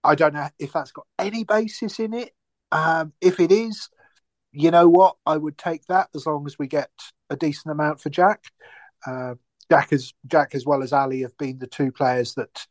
I 0.05 0.15
don't 0.15 0.35
know 0.35 0.49
if 0.59 0.73
that's 0.73 0.93
got 0.93 1.07
any 1.19 1.45
basis 1.45 1.99
in 1.99 2.15
it. 2.15 2.31
Um, 2.71 3.13
if 3.21 3.41
it 3.41 3.53
is, 3.53 3.89
you 4.53 4.71
know 4.71 4.89
what? 4.89 5.17
I 5.27 5.37
would 5.37 5.59
take 5.59 5.85
that 5.87 6.09
as 6.15 6.25
long 6.25 6.47
as 6.47 6.59
we 6.59 6.69
get 6.69 6.91
a 7.31 7.37
decent 7.37 7.73
amount 7.73 8.01
for 8.01 8.11
Jack. 8.11 8.45
Uh, 9.07 9.35
Jack 9.69 9.93
as 9.93 10.15
Jack 10.27 10.55
as 10.55 10.65
well 10.65 10.83
as 10.83 10.93
Ali 10.93 11.23
have 11.23 11.37
been 11.37 11.59
the 11.59 11.67
two 11.67 11.91
players 11.91 12.35
that 12.35 12.67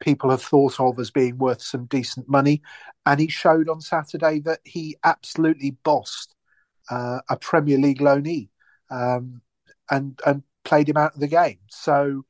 people 0.00 0.30
have 0.30 0.42
thought 0.42 0.78
of 0.78 0.98
as 0.98 1.10
being 1.10 1.38
worth 1.38 1.62
some 1.62 1.86
decent 1.86 2.28
money, 2.28 2.60
and 3.06 3.18
he 3.18 3.28
showed 3.28 3.70
on 3.70 3.80
Saturday 3.80 4.40
that 4.40 4.60
he 4.64 4.96
absolutely 5.04 5.70
bossed 5.70 6.34
uh, 6.90 7.20
a 7.30 7.36
Premier 7.36 7.78
League 7.78 8.00
loanee 8.00 8.50
um, 8.90 9.40
and 9.90 10.20
and 10.26 10.42
played 10.66 10.88
him 10.88 10.96
out 10.96 11.14
of 11.14 11.20
the 11.20 11.28
game. 11.28 11.58
So 11.68 12.24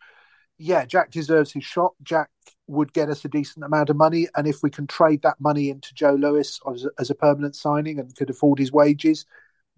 yeah, 0.58 0.84
Jack 0.84 1.10
deserves 1.10 1.52
his 1.52 1.64
shot. 1.64 1.94
Jack 2.02 2.30
would 2.66 2.92
get 2.92 3.10
us 3.10 3.24
a 3.24 3.28
decent 3.28 3.64
amount 3.64 3.90
of 3.90 3.96
money, 3.96 4.28
and 4.36 4.46
if 4.46 4.62
we 4.62 4.70
can 4.70 4.86
trade 4.86 5.22
that 5.22 5.40
money 5.40 5.70
into 5.70 5.94
Joe 5.94 6.14
Lewis 6.14 6.60
as 6.72 6.84
a, 6.84 6.90
as 6.98 7.10
a 7.10 7.14
permanent 7.14 7.56
signing 7.56 7.98
and 7.98 8.14
could 8.14 8.30
afford 8.30 8.58
his 8.58 8.72
wages, 8.72 9.26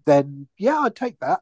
then 0.05 0.47
yeah, 0.57 0.79
I'd 0.79 0.95
take 0.95 1.19
that. 1.19 1.41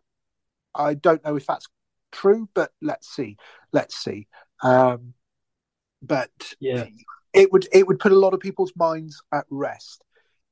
I 0.74 0.94
don't 0.94 1.24
know 1.24 1.36
if 1.36 1.46
that's 1.46 1.68
true, 2.12 2.50
but 2.54 2.72
let's 2.82 3.08
see. 3.08 3.38
Let's 3.74 3.96
see. 3.96 4.28
Um, 4.64 5.14
but 6.02 6.32
yeah, 6.60 6.86
it 7.34 7.52
would 7.52 7.68
it 7.72 7.88
would 7.88 8.00
put 8.00 8.12
a 8.12 8.20
lot 8.20 8.34
of 8.34 8.40
people's 8.40 8.74
minds 8.76 9.22
at 9.34 9.46
rest 9.50 10.04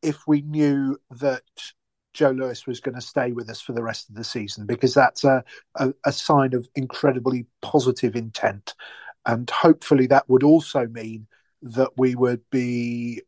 if 0.02 0.28
we 0.28 0.42
knew 0.42 0.98
that 1.20 1.44
Joe 2.16 2.32
Lewis 2.32 2.66
was 2.66 2.80
going 2.80 2.96
to 2.96 3.02
stay 3.02 3.34
with 3.34 3.50
us 3.50 3.62
for 3.62 3.74
the 3.74 3.84
rest 3.84 4.10
of 4.10 4.16
the 4.16 4.24
season 4.24 4.66
because 4.66 4.94
that's 4.94 5.24
a, 5.26 5.44
a, 5.76 5.94
a 6.06 6.12
sign 6.12 6.56
of 6.56 6.68
incredibly 6.76 7.46
positive 7.62 8.16
intent. 8.16 8.74
And 9.26 9.50
hopefully 9.50 10.08
that 10.08 10.28
would 10.30 10.44
also 10.44 10.88
mean 10.88 11.28
that 11.62 11.90
we 11.98 12.16
would 12.16 12.42
be 12.50 13.22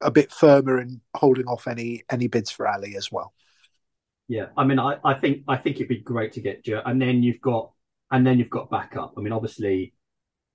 a 0.00 0.10
bit 0.10 0.32
firmer 0.32 0.80
in 0.80 1.00
holding 1.14 1.46
off 1.46 1.68
any 1.68 2.02
any 2.10 2.26
bids 2.26 2.50
for 2.50 2.66
Ali 2.66 2.96
as 2.96 3.12
well. 3.12 3.32
Yeah, 4.26 4.46
I 4.56 4.64
mean, 4.64 4.78
I, 4.78 4.96
I 5.04 5.14
think 5.14 5.44
I 5.46 5.56
think 5.56 5.76
it'd 5.76 5.88
be 5.88 6.00
great 6.00 6.32
to 6.32 6.40
get 6.40 6.64
Joe, 6.64 6.82
and 6.84 7.00
then 7.00 7.22
you've 7.22 7.40
got 7.40 7.70
and 8.10 8.26
then 8.26 8.38
you've 8.38 8.50
got 8.50 8.70
backup. 8.70 9.14
I 9.16 9.20
mean, 9.20 9.32
obviously, 9.32 9.94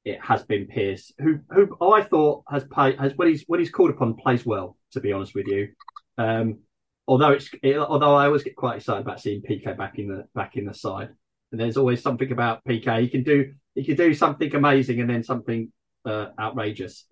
it 0.03 0.19
has 0.21 0.43
been 0.43 0.65
Pierce, 0.65 1.13
who 1.19 1.39
who 1.49 1.77
I 1.81 2.01
thought 2.01 2.43
has 2.49 2.63
played 2.65 2.99
has 2.99 3.13
when 3.15 3.29
he's 3.29 3.43
when 3.47 3.59
he's 3.59 3.71
called 3.71 3.91
upon 3.91 4.15
plays 4.15 4.45
well. 4.45 4.75
To 4.93 4.99
be 4.99 5.13
honest 5.13 5.35
with 5.35 5.47
you, 5.47 5.69
um, 6.17 6.59
although 7.09 7.31
it's 7.31 7.49
it, 7.63 7.75
although 7.75 8.15
I 8.15 8.27
always 8.27 8.43
get 8.43 8.55
quite 8.55 8.77
excited 8.77 9.01
about 9.01 9.19
seeing 9.19 9.41
PK 9.41 9.75
back 9.75 9.97
in 9.97 10.07
the 10.07 10.27
back 10.35 10.55
in 10.55 10.65
the 10.65 10.73
side. 10.73 11.09
And 11.51 11.59
there's 11.59 11.77
always 11.77 12.03
something 12.03 12.31
about 12.31 12.63
PK. 12.63 13.01
He 13.01 13.09
can 13.09 13.23
do 13.23 13.53
he 13.73 13.83
can 13.83 13.95
do 13.95 14.13
something 14.13 14.53
amazing 14.55 15.01
and 15.01 15.09
then 15.09 15.23
something 15.23 15.71
uh, 16.05 16.27
outrageous. 16.39 17.05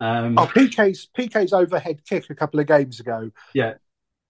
Um, 0.00 0.38
oh, 0.38 0.46
PK's 0.46 1.08
PK's 1.16 1.52
overhead 1.52 2.00
kick 2.08 2.30
a 2.30 2.34
couple 2.34 2.58
of 2.60 2.66
games 2.66 2.98
ago. 2.98 3.30
Yeah, 3.52 3.74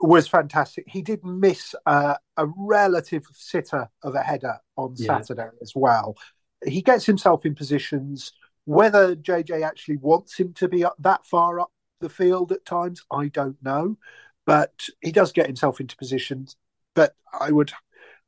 was 0.00 0.26
fantastic. 0.26 0.86
He 0.88 1.02
did 1.02 1.24
miss 1.24 1.74
uh, 1.86 2.16
a 2.36 2.46
relative 2.56 3.24
sitter 3.32 3.88
of 4.02 4.16
a 4.16 4.22
header 4.22 4.58
on 4.76 4.94
yeah. 4.96 5.06
Saturday 5.06 5.48
as 5.62 5.72
well. 5.76 6.16
He 6.66 6.82
gets 6.82 7.06
himself 7.06 7.46
in 7.46 7.54
positions. 7.54 8.32
Whether 8.64 9.16
JJ 9.16 9.64
actually 9.64 9.98
wants 9.98 10.36
him 10.36 10.52
to 10.54 10.68
be 10.68 10.84
up 10.84 10.96
that 10.98 11.24
far 11.24 11.60
up 11.60 11.70
the 12.00 12.08
field 12.08 12.52
at 12.52 12.64
times, 12.64 13.02
I 13.10 13.28
don't 13.28 13.56
know. 13.62 13.96
But 14.46 14.72
he 15.00 15.12
does 15.12 15.32
get 15.32 15.46
himself 15.46 15.80
into 15.80 15.96
positions. 15.96 16.56
But 16.94 17.14
I 17.38 17.50
would, 17.50 17.72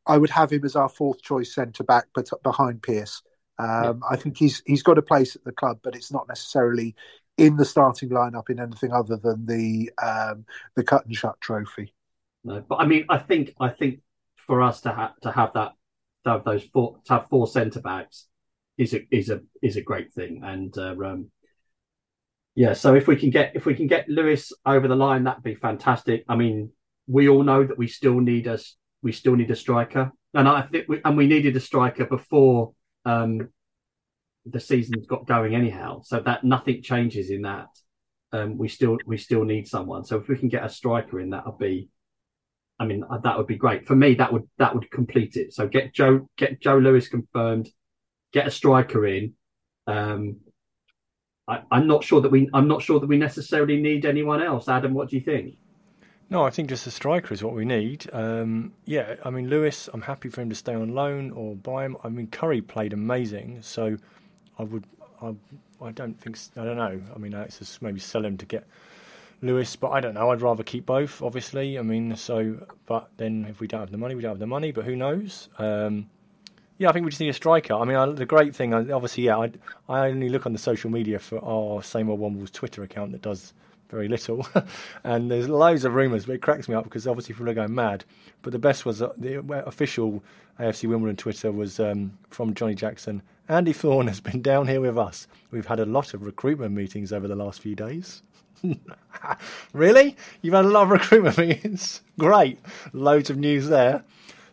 I 0.07 0.19
would 0.19 0.31
have 0.31 0.53
him 0.53 0.65
as 0.65 0.77
our 0.77 0.89
fourth 0.89 1.23
choice 1.23 1.55
centre 1.55 1.85
back, 1.85 2.07
but 2.15 2.29
behind 2.43 2.83
Pierce. 2.83 3.23
Um, 3.59 3.69
yeah. 3.69 3.93
I 4.11 4.17
think 4.17 4.37
he's 4.37 4.63
he's 4.67 4.83
got 4.83 4.99
a 4.99 5.03
place 5.03 5.37
at 5.37 5.45
the 5.45 5.53
club, 5.53 5.79
but 5.83 5.95
it's 5.95 6.13
not 6.13 6.27
necessarily 6.29 6.95
in 7.37 7.57
the 7.57 7.65
starting 7.65 8.11
lineup 8.11 8.51
in 8.51 8.61
anything 8.61 8.93
other 8.93 9.17
than 9.17 9.47
the 9.47 9.91
um, 10.03 10.45
the 10.77 10.85
cut 10.85 11.07
and 11.07 11.15
shut 11.15 11.41
trophy. 11.41 11.93
No, 12.43 12.65
but 12.69 12.77
I 12.77 12.87
mean, 12.87 13.07
I 13.09 13.19
think 13.19 13.55
I 13.61 13.69
think 13.69 14.01
for 14.37 14.63
us 14.63 14.81
to 14.83 14.93
have 14.93 15.19
to 15.23 15.31
have 15.31 15.53
that 15.55 15.73
to 16.25 16.31
have 16.31 16.45
those 16.45 16.65
four 16.65 16.99
to 17.07 17.13
have 17.15 17.29
four 17.29 17.47
centre 17.47 17.81
backs 17.81 18.27
is 18.77 18.95
a 18.95 19.07
is 19.11 19.31
a 19.31 19.41
is 19.63 19.77
a 19.77 19.83
great 19.83 20.13
thing, 20.13 20.41
and 20.45 20.77
uh, 20.77 20.95
um, 21.05 21.31
yeah. 22.55 22.73
So 22.73 22.95
if 22.95 23.07
we 23.07 23.17
can 23.17 23.31
get 23.31 23.53
if 23.55 23.67
we 23.67 23.75
can 23.75 23.87
get 23.87 24.09
Lewis 24.09 24.53
over 24.65 24.89
the 24.89 24.97
line, 24.97 25.25
that'd 25.25 25.43
be 25.43 25.55
fantastic. 25.55 26.25
I 26.29 26.37
mean, 26.37 26.71
we 27.07 27.29
all 27.29 27.43
know 27.43 27.65
that 27.65 27.79
we 27.79 27.89
still 27.89 28.21
need 28.21 28.49
us 28.49 28.77
we 29.03 29.13
still 29.13 29.37
need 29.37 29.51
a 29.51 29.57
striker, 29.57 30.13
and 30.33 30.49
I 30.49 30.63
think 30.63 30.89
we, 30.89 31.01
and 31.05 31.17
we 31.17 31.27
needed 31.27 31.55
a 31.57 31.61
striker 31.61 32.07
before 32.07 32.73
um, 33.05 33.51
the 34.47 34.61
season's 34.61 35.07
got 35.07 35.27
going 35.27 35.55
anyhow, 35.55 36.01
so 36.03 36.21
that 36.21 36.43
nothing 36.43 36.83
changes 36.83 37.31
in 37.31 37.43
that. 37.43 37.69
Um, 38.33 38.59
we 38.59 38.69
still 38.69 38.99
we 39.07 39.19
still 39.19 39.45
need 39.45 39.69
someone. 39.69 40.05
So 40.05 40.17
if 40.17 40.29
we 40.29 40.37
can 40.37 40.49
get 40.49 40.65
a 40.65 40.69
striker 40.69 41.21
in, 41.21 41.31
that 41.31 41.47
would 41.47 41.59
be, 41.59 41.89
I 42.81 42.87
mean, 42.87 43.05
uh, 43.09 43.19
that 43.19 43.37
would 43.37 43.47
be 43.47 43.57
great 43.57 43.87
for 43.87 43.95
me. 43.95 44.15
That 44.15 44.33
would 44.33 44.49
that 44.59 44.75
would 44.75 44.91
complete 44.91 45.37
it. 45.37 45.53
So 45.53 45.69
get 45.69 45.95
Joe 45.95 46.29
get 46.37 46.61
Joe 46.61 46.79
Lewis 46.79 47.09
confirmed, 47.09 47.69
get 48.33 48.47
a 48.47 48.51
striker 48.51 49.07
in. 49.07 49.35
Um, 49.87 50.41
I, 51.49 51.61
I'm 51.71 51.87
not 51.87 52.05
sure 52.05 52.21
that 52.21 52.31
we 52.31 52.49
I'm 52.55 52.69
not 52.69 52.83
sure 52.83 53.01
that 53.01 53.07
we 53.07 53.17
necessarily 53.17 53.81
need 53.81 54.05
anyone 54.05 54.43
else. 54.43 54.69
Adam, 54.69 54.95
what 54.95 55.11
do 55.11 55.17
you 55.17 55.23
think? 55.23 55.57
No, 56.31 56.43
I 56.43 56.51
think 56.51 56.71
just 56.71 56.87
a 56.87 56.91
striker 56.91 57.35
is 57.35 57.43
what 57.43 57.55
we 57.55 57.65
need. 57.65 58.09
Um, 58.13 58.73
yeah, 58.87 59.17
I 59.25 59.31
mean 59.31 59.49
Lewis, 59.49 59.89
I'm 59.93 60.03
happy 60.03 60.31
for 60.31 60.41
him 60.41 60.49
to 60.49 60.55
stay 60.55 60.75
on 60.75 60.95
loan 60.95 61.31
or 61.33 61.55
buy 61.55 61.85
him. 61.85 61.97
I 62.03 62.09
mean 62.09 62.29
Currie 62.29 62.63
played 62.63 62.93
amazing, 62.93 63.59
so 63.61 63.99
I 64.59 64.63
would, 64.63 64.85
I, 65.21 65.35
I 65.83 65.91
don't 65.93 66.19
think, 66.21 66.39
I 66.57 66.65
don't 66.65 66.77
know. 66.77 67.01
I 67.15 67.19
mean, 67.19 67.35
it's 67.35 67.59
just 67.59 67.83
maybe 67.83 68.01
sell 68.01 68.25
him 68.25 68.37
to 68.39 68.47
get 68.47 68.67
Lewis, 69.43 69.77
but 69.77 69.91
I 69.91 70.01
don't 70.01 70.15
know. 70.15 70.31
I'd 70.31 70.41
rather 70.41 70.63
keep 70.63 70.87
both, 70.87 71.21
obviously. 71.21 71.79
I 71.79 71.83
mean, 71.83 72.17
so, 72.17 72.67
but 72.87 73.11
then 73.17 73.47
if 73.49 73.61
we 73.61 73.67
don't 73.67 73.81
have 73.81 73.91
the 73.91 73.99
money, 73.99 74.15
we 74.15 74.23
don't 74.23 74.31
have 74.31 74.39
the 74.39 74.47
money. 74.47 74.73
But 74.73 74.85
who 74.85 74.97
knows? 74.97 75.49
Um, 75.59 76.09
yeah, 76.79 76.89
I 76.89 76.93
think 76.93 77.05
we 77.05 77.11
just 77.11 77.21
need 77.21 77.29
a 77.29 77.35
striker. 77.35 77.75
I 77.75 77.85
mean, 77.85 77.97
I, 77.97 78.07
the 78.07 78.27
great 78.27 78.55
thing, 78.55 78.75
obviously, 78.75 79.25
yeah, 79.25 79.39
I, 79.39 79.53
I 79.89 80.09
only 80.09 80.29
look 80.29 80.47
on 80.47 80.53
the 80.53 80.59
social 80.59 80.91
media 80.91 81.19
for 81.19 81.43
our 81.45 81.83
same 81.83 82.11
old 82.11 82.21
Wombles 82.21 82.51
Twitter 82.51 82.83
account 82.83 83.13
that 83.13 83.23
does 83.23 83.53
very 83.89 84.09
little, 84.09 84.47
and 85.05 85.31
there's 85.31 85.49
loads 85.49 85.85
of 85.85 85.95
rumours, 85.95 86.27
but 86.27 86.35
it 86.35 86.43
cracks 86.43 86.69
me 86.69 86.75
up 86.75 86.85
because 86.85 87.07
obviously 87.07 87.35
people 87.35 87.49
are 87.49 87.55
going 87.55 87.75
mad. 87.75 88.05
But 88.43 88.53
the 88.53 88.59
best 88.59 88.85
was 88.85 89.01
uh, 89.01 89.13
the 89.17 89.39
official 89.67 90.23
AFC 90.59 90.89
Wimbledon 90.89 91.17
Twitter 91.17 91.53
was 91.53 91.79
um, 91.79 92.19
from 92.29 92.55
Johnny 92.55 92.75
Jackson. 92.75 93.23
Andy 93.49 93.73
Thorne 93.73 94.09
has 94.09 94.21
been 94.21 94.43
down 94.43 94.69
here 94.69 94.81
with 94.81 94.99
us. 94.99 95.29
We've 95.51 95.67
had 95.67 95.79
a 95.79 95.87
lot 95.87 96.15
of 96.15 96.25
recruitment 96.25 96.75
meetings 96.75 97.13
over 97.13 97.29
the 97.29 97.37
last 97.37 97.61
few 97.61 97.75
days. 97.75 98.23
really? 99.73 100.17
You've 100.43 100.55
had 100.55 100.65
a 100.65 100.69
lot 100.69 100.85
of 100.85 100.91
recruitment 100.91 101.39
meetings? 101.39 102.01
Great. 102.19 102.59
Loads 102.93 103.31
of 103.31 103.37
news 103.37 103.69
there. 103.69 104.05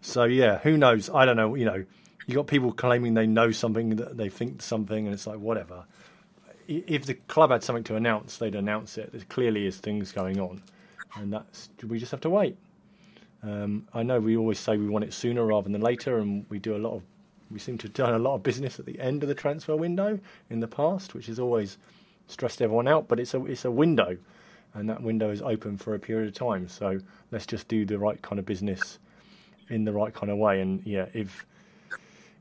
So, 0.01 0.25
yeah, 0.25 0.59
who 0.59 0.77
knows? 0.77 1.09
I 1.09 1.25
don't 1.25 1.37
know. 1.37 1.55
You 1.55 1.65
know, 1.65 1.85
you 2.31 2.37
got 2.37 2.47
people 2.47 2.71
claiming 2.71 3.13
they 3.13 3.27
know 3.27 3.51
something, 3.51 3.97
that 3.97 4.17
they 4.17 4.29
think 4.29 4.61
something, 4.61 5.05
and 5.05 5.13
it's 5.13 5.27
like, 5.27 5.39
whatever. 5.39 5.85
If 6.67 7.05
the 7.05 7.15
club 7.15 7.51
had 7.51 7.63
something 7.63 7.83
to 7.85 7.95
announce, 7.95 8.37
they'd 8.37 8.55
announce 8.55 8.97
it. 8.97 9.11
There 9.11 9.21
clearly 9.27 9.65
is 9.65 9.77
things 9.77 10.11
going 10.11 10.39
on. 10.39 10.61
And 11.15 11.33
that's, 11.33 11.69
we 11.85 11.99
just 11.99 12.11
have 12.11 12.21
to 12.21 12.29
wait. 12.29 12.57
Um, 13.43 13.87
I 13.93 14.03
know 14.03 14.19
we 14.19 14.37
always 14.37 14.59
say 14.59 14.77
we 14.77 14.87
want 14.87 15.03
it 15.03 15.13
sooner 15.13 15.45
rather 15.45 15.69
than 15.69 15.81
later, 15.81 16.19
and 16.19 16.45
we 16.49 16.59
do 16.59 16.75
a 16.75 16.77
lot 16.77 16.93
of 16.93 17.03
we 17.49 17.59
seem 17.59 17.77
to 17.79 17.87
have 17.87 17.93
done 17.93 18.13
a 18.13 18.19
lot 18.19 18.35
of 18.35 18.43
business 18.43 18.79
at 18.79 18.85
the 18.85 18.99
end 18.99 19.23
of 19.23 19.29
the 19.29 19.35
transfer 19.35 19.75
window 19.75 20.19
in 20.49 20.61
the 20.61 20.67
past, 20.67 21.13
which 21.13 21.25
has 21.25 21.37
always 21.37 21.77
stressed 22.27 22.61
everyone 22.61 22.87
out. 22.87 23.07
But 23.07 23.19
it's 23.19 23.33
a 23.33 23.43
it's 23.45 23.65
a 23.65 23.71
window, 23.71 24.17
and 24.73 24.89
that 24.89 25.01
window 25.01 25.31
is 25.31 25.41
open 25.41 25.77
for 25.77 25.95
a 25.95 25.99
period 25.99 26.27
of 26.27 26.33
time. 26.33 26.67
So 26.69 26.99
let's 27.31 27.45
just 27.45 27.67
do 27.67 27.83
the 27.85 27.97
right 27.97 28.21
kind 28.21 28.39
of 28.39 28.45
business 28.45 28.99
in 29.69 29.85
the 29.85 29.91
right 29.91 30.13
kind 30.13 30.31
of 30.31 30.37
way. 30.37 30.61
And 30.61 30.85
yeah, 30.85 31.07
if 31.13 31.45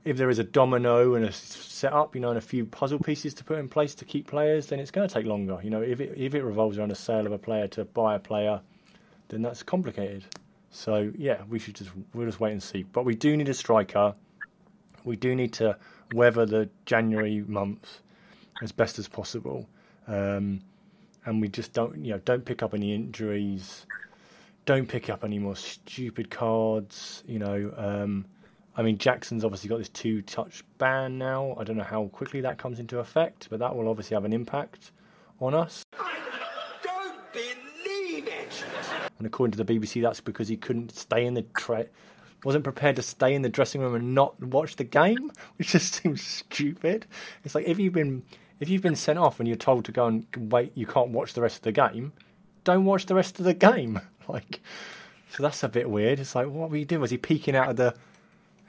if 0.04 0.16
there 0.16 0.30
is 0.30 0.38
a 0.38 0.44
domino 0.44 1.14
and 1.14 1.24
a 1.24 1.32
setup, 1.32 2.14
you 2.14 2.20
know, 2.20 2.30
and 2.30 2.38
a 2.38 2.42
few 2.42 2.64
puzzle 2.64 2.98
pieces 2.98 3.34
to 3.34 3.44
put 3.44 3.58
in 3.58 3.68
place 3.68 3.94
to 3.96 4.04
keep 4.04 4.26
players, 4.26 4.66
then 4.66 4.80
it's 4.80 4.90
going 4.90 5.06
to 5.06 5.12
take 5.12 5.26
longer. 5.26 5.58
You 5.62 5.70
know, 5.70 5.82
if 5.82 6.00
it 6.00 6.14
if 6.16 6.34
it 6.34 6.42
revolves 6.42 6.78
around 6.78 6.92
a 6.92 6.94
sale 6.96 7.26
of 7.26 7.32
a 7.32 7.38
player 7.38 7.68
to 7.68 7.84
buy 7.84 8.14
a 8.14 8.18
player, 8.18 8.60
then 9.28 9.42
that's 9.42 9.62
complicated. 9.62 10.24
So 10.70 11.12
yeah, 11.16 11.42
we 11.48 11.58
should 11.58 11.74
just 11.74 11.90
we'll 12.14 12.26
just 12.26 12.40
wait 12.40 12.52
and 12.52 12.62
see. 12.62 12.84
But 12.84 13.04
we 13.04 13.14
do 13.14 13.36
need 13.36 13.48
a 13.48 13.54
striker. 13.54 14.14
We 15.04 15.16
do 15.16 15.34
need 15.34 15.52
to 15.54 15.76
weather 16.14 16.46
the 16.46 16.68
January 16.86 17.44
month 17.46 18.00
as 18.62 18.72
best 18.72 18.98
as 18.98 19.08
possible, 19.08 19.68
um, 20.06 20.60
and 21.24 21.40
we 21.40 21.48
just 21.48 21.72
don't 21.72 22.04
you 22.04 22.12
know 22.12 22.20
don't 22.24 22.44
pick 22.44 22.62
up 22.62 22.72
any 22.72 22.94
injuries. 22.94 23.86
Don't 24.66 24.86
pick 24.86 25.10
up 25.10 25.24
any 25.24 25.38
more 25.38 25.56
stupid 25.56 26.30
cards. 26.30 27.22
You 27.26 27.38
know, 27.38 27.74
um, 27.76 28.26
I 28.76 28.83
mean 28.83 28.98
Jackson's 28.98 29.44
obviously 29.44 29.68
got 29.68 29.78
this 29.78 29.88
two-touch 29.88 30.64
ban 30.78 31.18
now. 31.18 31.56
I 31.59 31.64
don't 31.64 31.76
know 31.76 31.85
how 31.85 32.06
quickly 32.09 32.40
that 32.42 32.59
comes 32.59 32.78
into 32.78 32.98
effect, 32.98 33.48
but 33.50 33.59
that 33.59 33.74
will 33.74 33.88
obviously 33.88 34.14
have 34.14 34.24
an 34.24 34.33
impact 34.33 34.92
on 35.40 35.54
us. 35.54 35.85
and 39.18 39.26
according 39.26 39.52
to 39.52 39.62
the 39.62 39.78
BBC, 39.78 40.02
that's 40.02 40.20
because 40.20 40.48
he 40.48 40.56
couldn't 40.56 40.94
stay 40.94 41.26
in 41.26 41.35
the 41.35 41.42
tra- 41.56 41.87
wasn't 42.44 42.64
prepared 42.64 42.96
to 42.96 43.02
stay 43.02 43.35
in 43.35 43.42
the 43.42 43.48
dressing 43.48 43.80
room 43.83 43.94
and 43.94 44.14
not 44.14 44.42
watch 44.42 44.76
the 44.76 44.85
game, 44.85 45.30
which 45.56 45.68
just 45.68 45.94
seems 45.94 46.22
stupid. 46.22 47.06
It's 47.44 47.54
like 47.54 47.66
if 47.66 47.78
you've 47.78 47.92
been 47.92 48.22
if 48.61 48.68
you've 48.68 48.83
been 48.83 48.96
sent 48.96 49.18
off 49.18 49.40
and 49.40 49.48
you're 49.48 49.56
told 49.56 49.85
to 49.87 49.92
go 49.92 50.06
and 50.06 50.26
wait, 50.37 50.72
you 50.74 50.87
can't 50.87 51.11
watch 51.11 51.35
the 51.35 51.40
rest 51.40 51.56
of 51.56 51.62
the 51.62 51.72
game. 51.72 52.12
Don't 52.64 52.85
watch 52.85 53.06
the 53.06 53.14
rest 53.14 53.38
of 53.38 53.44
the 53.44 53.54
game. 53.54 54.00
Like, 54.28 54.61
so 55.28 55.42
that's 55.42 55.64
a 55.64 55.68
bit 55.68 55.90
weird. 55.90 56.20
It's 56.20 56.37
like, 56.37 56.46
what 56.46 56.70
were 56.70 56.76
you 56.76 56.85
doing? 56.85 57.00
Was 57.00 57.11
he 57.11 57.16
peeking 57.16 57.56
out 57.56 57.68
of 57.68 57.74
the 57.74 57.96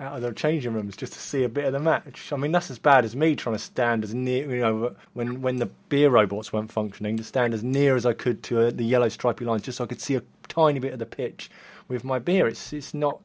out 0.02 0.16
of 0.16 0.22
the 0.22 0.34
changing 0.34 0.74
rooms 0.74 0.98
just 0.98 1.14
to 1.14 1.20
see 1.20 1.44
a 1.44 1.50
bit 1.50 1.66
of 1.66 1.74
the 1.74 1.80
match? 1.80 2.34
I 2.34 2.36
mean, 2.36 2.52
that's 2.52 2.72
as 2.72 2.80
bad 2.80 3.06
as 3.06 3.16
me 3.16 3.36
trying 3.36 3.56
to 3.56 3.62
stand 3.62 4.04
as 4.04 4.14
near, 4.14 4.50
you 4.54 4.62
know, 4.62 4.96
when 5.14 5.42
when 5.42 5.58
the 5.58 5.68
beer 5.88 6.10
robots 6.10 6.52
weren't 6.52 6.72
functioning, 6.72 7.18
to 7.18 7.24
stand 7.24 7.54
as 7.54 7.64
near 7.64 7.96
as 7.96 8.06
I 8.06 8.14
could 8.14 8.44
to 8.44 8.68
uh, 8.68 8.72
the 8.72 8.84
yellow 8.84 9.10
stripy 9.10 9.46
lines, 9.46 9.62
just 9.62 9.78
so 9.78 9.84
I 9.84 9.88
could 9.88 10.02
see 10.02 10.16
a 10.16 10.24
tiny 10.48 10.80
bit 10.80 10.94
of 10.94 11.00
the 11.00 11.06
pitch 11.06 11.50
with 11.88 12.04
my 12.04 12.20
beer. 12.20 12.48
It's 12.48 12.74
it's 12.74 12.94
not. 12.94 13.22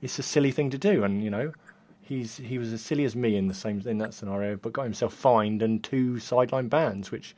It's 0.00 0.18
a 0.18 0.22
silly 0.22 0.52
thing 0.52 0.70
to 0.70 0.78
do, 0.78 1.02
and 1.02 1.24
you 1.24 1.30
know, 1.30 1.52
he's 2.00 2.36
he 2.36 2.58
was 2.58 2.72
as 2.72 2.80
silly 2.80 3.04
as 3.04 3.16
me 3.16 3.36
in 3.36 3.48
the 3.48 3.54
same 3.54 3.82
in 3.86 3.98
that 3.98 4.14
scenario, 4.14 4.56
but 4.56 4.72
got 4.72 4.84
himself 4.84 5.12
fined 5.12 5.62
and 5.62 5.82
two 5.82 6.20
sideline 6.20 6.68
bans, 6.68 7.10
which 7.10 7.34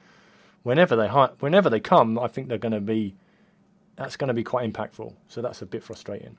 whenever 0.62 0.97
they 0.97 1.09
whenever 1.09 1.71
they 1.71 1.81
come, 1.81 2.19
I 2.19 2.29
think 2.29 2.49
they're 2.49 2.59
going 2.59 2.73
to 2.73 2.81
be 2.81 3.15
that's 3.95 4.17
going 4.17 4.29
to 4.29 4.35
be 4.35 4.45
quite 4.45 4.71
impactful. 4.71 5.15
So 5.29 5.41
that's 5.41 5.62
a 5.62 5.67
bit 5.67 5.83
frustrating. 5.83 6.37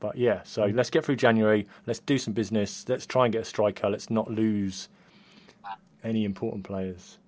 But 0.00 0.16
yeah, 0.16 0.40
so 0.44 0.62
mm. 0.62 0.74
let's 0.74 0.90
get 0.90 1.04
through 1.04 1.16
January. 1.16 1.68
Let's 1.86 2.00
do 2.00 2.18
some 2.18 2.32
business. 2.32 2.84
Let's 2.88 3.06
try 3.06 3.26
and 3.26 3.32
get 3.32 3.42
a 3.42 3.44
striker. 3.44 3.88
Let's 3.88 4.10
not 4.10 4.30
lose 4.30 4.88
any 6.02 6.24
important 6.24 6.64
players. 6.64 7.18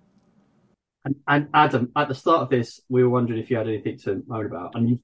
And, 1.05 1.17
and 1.29 1.49
Adam, 1.53 1.93
at 1.97 2.09
the 2.09 2.15
start 2.15 2.43
of 2.43 2.49
this, 2.49 2.81
we 2.89 3.03
were 3.03 3.11
wondering 3.11 3.41
if 3.41 3.51
you 3.51 3.57
had 3.57 3.69
anything 3.69 3.99
to 4.01 4.23
moan 4.27 4.47
about, 4.47 4.75
and 4.75 4.89
you've 4.89 5.01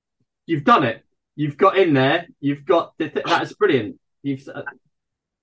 you've 0.46 0.64
done 0.64 0.84
it. 0.84 1.04
You've 1.36 1.56
got 1.56 1.76
in 1.76 1.92
there. 1.92 2.26
You've 2.40 2.64
got 2.64 2.94
that's 2.98 3.52
brilliant. 3.52 4.00
You've, 4.22 4.48
uh, 4.52 4.62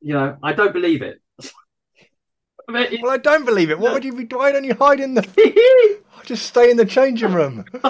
you 0.01 0.13
know, 0.13 0.37
I 0.41 0.53
don't 0.53 0.73
believe 0.73 1.01
it. 1.01 1.21
I 2.67 2.71
mean, 2.71 3.01
well, 3.01 3.11
I 3.11 3.17
don't 3.17 3.45
believe 3.45 3.69
it. 3.69 3.79
What 3.79 3.93
would 3.93 4.03
you 4.03 4.13
be? 4.13 4.35
Why 4.35 4.51
don't 4.51 4.63
you 4.63 4.75
hide 4.75 4.99
in 4.99 5.13
the? 5.13 5.99
just 6.23 6.45
stay 6.45 6.71
in 6.71 6.77
the 6.77 6.85
changing 6.85 7.33
room. 7.33 7.65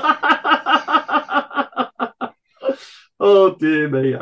oh 3.20 3.56
dear 3.56 3.90
me! 3.90 4.16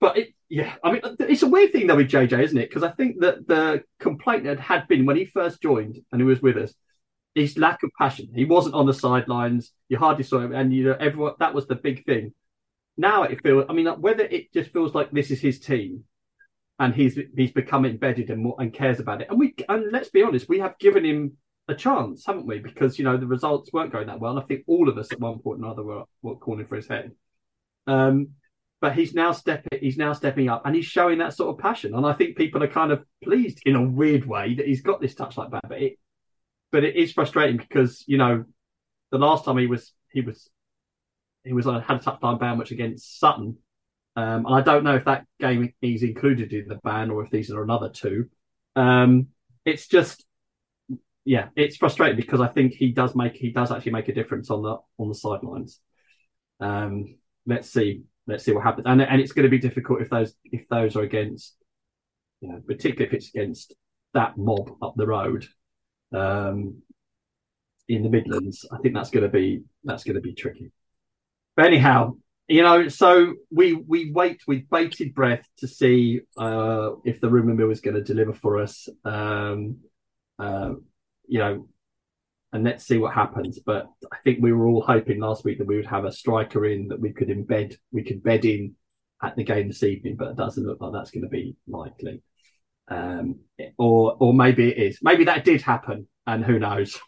But 0.00 0.18
it, 0.18 0.34
yeah, 0.48 0.74
I 0.82 0.92
mean, 0.92 1.00
it's 1.20 1.42
a 1.42 1.48
weird 1.48 1.72
thing 1.72 1.86
though 1.86 1.96
with 1.96 2.10
JJ, 2.10 2.42
isn't 2.42 2.58
it? 2.58 2.68
Because 2.68 2.82
I 2.82 2.90
think 2.90 3.20
that 3.20 3.46
the 3.46 3.84
complaint 4.00 4.44
that 4.44 4.60
had 4.60 4.88
been 4.88 5.06
when 5.06 5.16
he 5.16 5.24
first 5.24 5.62
joined 5.62 5.98
and 6.10 6.20
he 6.20 6.26
was 6.26 6.42
with 6.42 6.56
us, 6.56 6.74
his 7.34 7.56
lack 7.56 7.82
of 7.82 7.90
passion. 7.98 8.28
He 8.34 8.44
wasn't 8.44 8.74
on 8.74 8.86
the 8.86 8.94
sidelines. 8.94 9.72
You 9.88 9.98
hardly 9.98 10.24
saw 10.24 10.40
him, 10.40 10.52
and 10.52 10.72
you 10.72 10.84
know, 10.84 10.96
everyone 10.98 11.34
that 11.38 11.54
was 11.54 11.66
the 11.66 11.74
big 11.74 12.04
thing. 12.04 12.34
Now 12.96 13.22
it 13.22 13.42
feels. 13.42 13.66
I 13.68 13.72
mean, 13.72 13.86
whether 14.00 14.24
it 14.24 14.52
just 14.52 14.72
feels 14.72 14.94
like 14.94 15.10
this 15.10 15.30
is 15.30 15.40
his 15.40 15.60
team, 15.60 16.04
and 16.78 16.94
he's 16.94 17.18
he's 17.36 17.52
become 17.52 17.86
embedded 17.86 18.30
and 18.30 18.42
more, 18.42 18.56
and 18.58 18.72
cares 18.72 19.00
about 19.00 19.22
it. 19.22 19.28
And 19.30 19.38
we 19.38 19.54
and 19.68 19.90
let's 19.92 20.10
be 20.10 20.22
honest, 20.22 20.48
we 20.48 20.58
have 20.58 20.78
given 20.78 21.04
him 21.04 21.36
a 21.68 21.74
chance, 21.74 22.26
haven't 22.26 22.46
we? 22.46 22.58
Because 22.58 22.98
you 22.98 23.04
know 23.04 23.16
the 23.16 23.26
results 23.26 23.72
weren't 23.72 23.92
going 23.92 24.08
that 24.08 24.20
well. 24.20 24.32
And 24.32 24.40
I 24.40 24.46
think 24.46 24.64
all 24.66 24.88
of 24.88 24.98
us 24.98 25.12
at 25.12 25.20
one 25.20 25.38
point 25.38 25.60
or 25.60 25.64
another 25.64 25.82
were, 25.82 26.04
were 26.22 26.36
calling 26.36 26.66
for 26.66 26.76
his 26.76 26.88
head. 26.88 27.12
Um, 27.86 28.28
but 28.80 28.94
he's 28.94 29.14
now 29.14 29.30
stepping 29.30 29.78
he's 29.80 29.96
now 29.96 30.12
stepping 30.12 30.48
up 30.48 30.62
and 30.64 30.74
he's 30.74 30.84
showing 30.84 31.18
that 31.18 31.34
sort 31.34 31.54
of 31.54 31.62
passion. 31.62 31.94
And 31.94 32.04
I 32.04 32.12
think 32.12 32.36
people 32.36 32.62
are 32.62 32.68
kind 32.68 32.90
of 32.90 33.04
pleased 33.22 33.60
in 33.64 33.76
a 33.76 33.82
weird 33.82 34.26
way 34.26 34.54
that 34.56 34.66
he's 34.66 34.82
got 34.82 35.00
this 35.00 35.14
touch 35.14 35.36
like 35.36 35.52
that. 35.52 35.68
But 35.68 35.80
it 35.80 35.98
but 36.72 36.84
it 36.84 36.96
is 36.96 37.12
frustrating 37.12 37.58
because, 37.58 38.02
you 38.08 38.18
know, 38.18 38.44
the 39.12 39.18
last 39.18 39.44
time 39.44 39.58
he 39.58 39.66
was 39.66 39.92
he 40.10 40.20
was 40.20 40.50
he 41.44 41.52
was 41.52 41.66
on 41.66 41.80
had 41.80 41.98
a 41.98 42.00
touchdown 42.00 42.38
ban 42.38 42.58
which 42.58 42.72
against 42.72 43.20
Sutton. 43.20 43.58
Um, 44.16 44.46
and 44.46 44.54
I 44.54 44.60
don't 44.60 44.84
know 44.84 44.96
if 44.96 45.04
that 45.04 45.26
game 45.38 45.72
is 45.80 46.02
included 46.02 46.52
in 46.52 46.68
the 46.68 46.80
ban 46.82 47.10
or 47.10 47.24
if 47.24 47.30
these 47.30 47.50
are 47.50 47.62
another 47.62 47.88
two. 47.88 48.28
Um, 48.74 49.28
it's 49.64 49.86
just 49.86 50.24
yeah, 51.24 51.48
it's 51.54 51.76
frustrating 51.76 52.16
because 52.16 52.40
I 52.40 52.48
think 52.48 52.74
he 52.74 52.90
does 52.90 53.14
make 53.14 53.34
he 53.34 53.50
does 53.52 53.70
actually 53.70 53.92
make 53.92 54.08
a 54.08 54.14
difference 54.14 54.50
on 54.50 54.62
the 54.62 54.78
on 54.98 55.08
the 55.08 55.14
sidelines. 55.14 55.78
Um, 56.58 57.16
let's 57.46 57.70
see, 57.70 58.02
let's 58.26 58.44
see 58.44 58.52
what 58.52 58.64
happens, 58.64 58.86
and 58.86 59.02
and 59.02 59.20
it's 59.20 59.32
going 59.32 59.44
to 59.44 59.50
be 59.50 59.58
difficult 59.58 60.02
if 60.02 60.10
those 60.10 60.34
if 60.44 60.68
those 60.68 60.96
are 60.96 61.02
against, 61.02 61.54
you 62.40 62.48
know, 62.48 62.60
particularly 62.66 63.06
if 63.06 63.14
it's 63.14 63.28
against 63.28 63.74
that 64.14 64.36
mob 64.36 64.70
up 64.82 64.94
the 64.96 65.06
road, 65.06 65.46
um, 66.14 66.82
in 67.88 68.02
the 68.02 68.08
Midlands. 68.08 68.66
I 68.72 68.78
think 68.78 68.94
that's 68.94 69.10
going 69.10 69.24
to 69.24 69.28
be 69.28 69.62
that's 69.84 70.04
going 70.04 70.16
to 70.16 70.20
be 70.20 70.34
tricky. 70.34 70.70
But 71.56 71.66
anyhow, 71.66 72.16
you 72.48 72.62
know, 72.62 72.88
so 72.88 73.34
we 73.50 73.74
we 73.74 74.10
wait 74.10 74.42
with 74.46 74.68
bated 74.70 75.14
breath 75.14 75.46
to 75.58 75.68
see 75.68 76.20
uh, 76.36 76.90
if 77.04 77.20
the 77.20 77.30
rumor 77.30 77.54
mill 77.54 77.70
is 77.70 77.80
going 77.80 77.96
to 77.96 78.02
deliver 78.02 78.32
for 78.32 78.60
us. 78.60 78.88
Um, 79.04 79.78
uh, 80.38 80.72
you 81.26 81.38
know, 81.38 81.68
and 82.52 82.64
let's 82.64 82.86
see 82.86 82.98
what 82.98 83.14
happens. 83.14 83.58
But 83.58 83.86
I 84.12 84.16
think 84.24 84.38
we 84.40 84.52
were 84.52 84.68
all 84.68 84.82
hoping 84.82 85.20
last 85.20 85.44
week 85.44 85.58
that 85.58 85.66
we 85.66 85.76
would 85.76 85.86
have 85.86 86.04
a 86.04 86.12
striker 86.12 86.66
in 86.66 86.88
that 86.88 87.00
we 87.00 87.12
could 87.12 87.28
embed, 87.28 87.76
we 87.92 88.02
could 88.02 88.22
bed 88.22 88.44
in 88.44 88.74
at 89.22 89.36
the 89.36 89.44
game 89.44 89.68
this 89.68 89.82
evening, 89.82 90.16
but 90.16 90.28
it 90.28 90.36
doesn't 90.36 90.66
look 90.66 90.80
like 90.80 90.92
that's 90.92 91.10
going 91.10 91.22
to 91.22 91.28
be 91.28 91.56
likely. 91.66 92.22
Um, 92.88 93.40
or, 93.78 94.16
or 94.20 94.34
maybe 94.34 94.68
it 94.70 94.78
is. 94.78 94.98
Maybe 95.02 95.24
that 95.24 95.44
did 95.44 95.62
happen, 95.62 96.08
and 96.26 96.44
who 96.44 96.58
knows? 96.58 97.00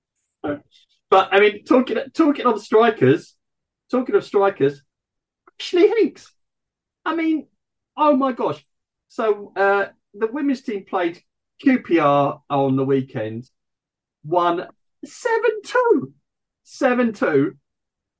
but 0.42 0.62
I 1.12 1.40
mean, 1.40 1.64
talking 1.64 1.98
talking 2.14 2.46
of 2.46 2.62
strikers, 2.62 3.34
talking 3.90 4.14
of 4.14 4.24
strikers, 4.24 4.82
Ashley 5.58 5.88
Hincks. 5.88 6.30
I 7.04 7.16
mean, 7.16 7.48
oh 7.96 8.14
my 8.14 8.32
gosh! 8.32 8.62
So 9.08 9.52
uh, 9.56 9.86
the 10.14 10.28
women's 10.28 10.60
team 10.60 10.84
played 10.84 11.20
QPR 11.64 12.42
on 12.48 12.76
the 12.76 12.84
weekend 12.84 13.48
won 14.24 14.66
7 15.04 15.50
2. 15.64 16.12
7 16.64 17.12
2. 17.12 17.56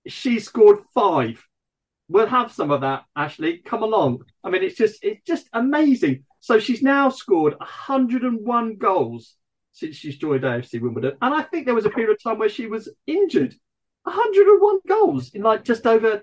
She 0.06 0.40
scored 0.40 0.78
five. 0.94 1.44
We'll 2.08 2.26
have 2.26 2.52
some 2.52 2.70
of 2.70 2.80
that, 2.80 3.04
Ashley. 3.14 3.58
Come 3.58 3.82
along. 3.82 4.22
I 4.42 4.50
mean, 4.50 4.62
it's 4.62 4.76
just 4.76 5.04
it's 5.04 5.22
just 5.26 5.48
amazing. 5.52 6.24
So 6.40 6.58
she's 6.58 6.82
now 6.82 7.10
scored 7.10 7.54
101 7.58 8.76
goals 8.76 9.34
since 9.72 9.96
she's 9.96 10.16
joined 10.16 10.42
AFC 10.42 10.80
Wimbledon. 10.80 11.16
And 11.20 11.34
I 11.34 11.42
think 11.42 11.66
there 11.66 11.74
was 11.74 11.84
a 11.84 11.90
period 11.90 12.10
of 12.10 12.22
time 12.22 12.38
where 12.38 12.48
she 12.48 12.66
was 12.66 12.88
injured. 13.06 13.54
101 14.04 14.78
goals 14.88 15.34
in 15.34 15.42
like 15.42 15.64
just 15.64 15.86
over 15.86 16.22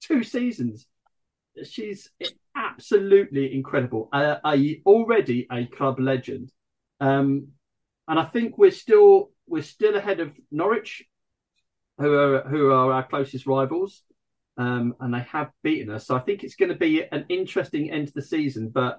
two 0.00 0.22
seasons. 0.22 0.86
She's 1.64 2.10
absolutely 2.56 3.54
incredible. 3.54 4.08
Uh, 4.12 4.36
a, 4.44 4.80
already 4.86 5.46
a 5.50 5.66
club 5.66 5.98
legend. 5.98 6.52
Um, 7.00 7.48
and 8.08 8.18
I 8.18 8.24
think 8.24 8.58
we're 8.58 8.70
still 8.70 9.30
we're 9.46 9.62
still 9.62 9.94
ahead 9.96 10.20
of 10.20 10.32
Norwich, 10.50 11.04
who 11.98 12.12
are 12.12 12.42
who 12.42 12.70
are 12.70 12.92
our 12.92 13.06
closest 13.06 13.46
rivals, 13.46 14.02
um, 14.56 14.94
and 15.00 15.14
they 15.14 15.26
have 15.30 15.50
beaten 15.62 15.90
us. 15.90 16.06
So 16.06 16.16
I 16.16 16.20
think 16.20 16.44
it's 16.44 16.56
going 16.56 16.70
to 16.70 16.78
be 16.78 17.02
an 17.10 17.26
interesting 17.28 17.90
end 17.90 18.08
to 18.08 18.14
the 18.14 18.22
season. 18.22 18.68
But 18.68 18.98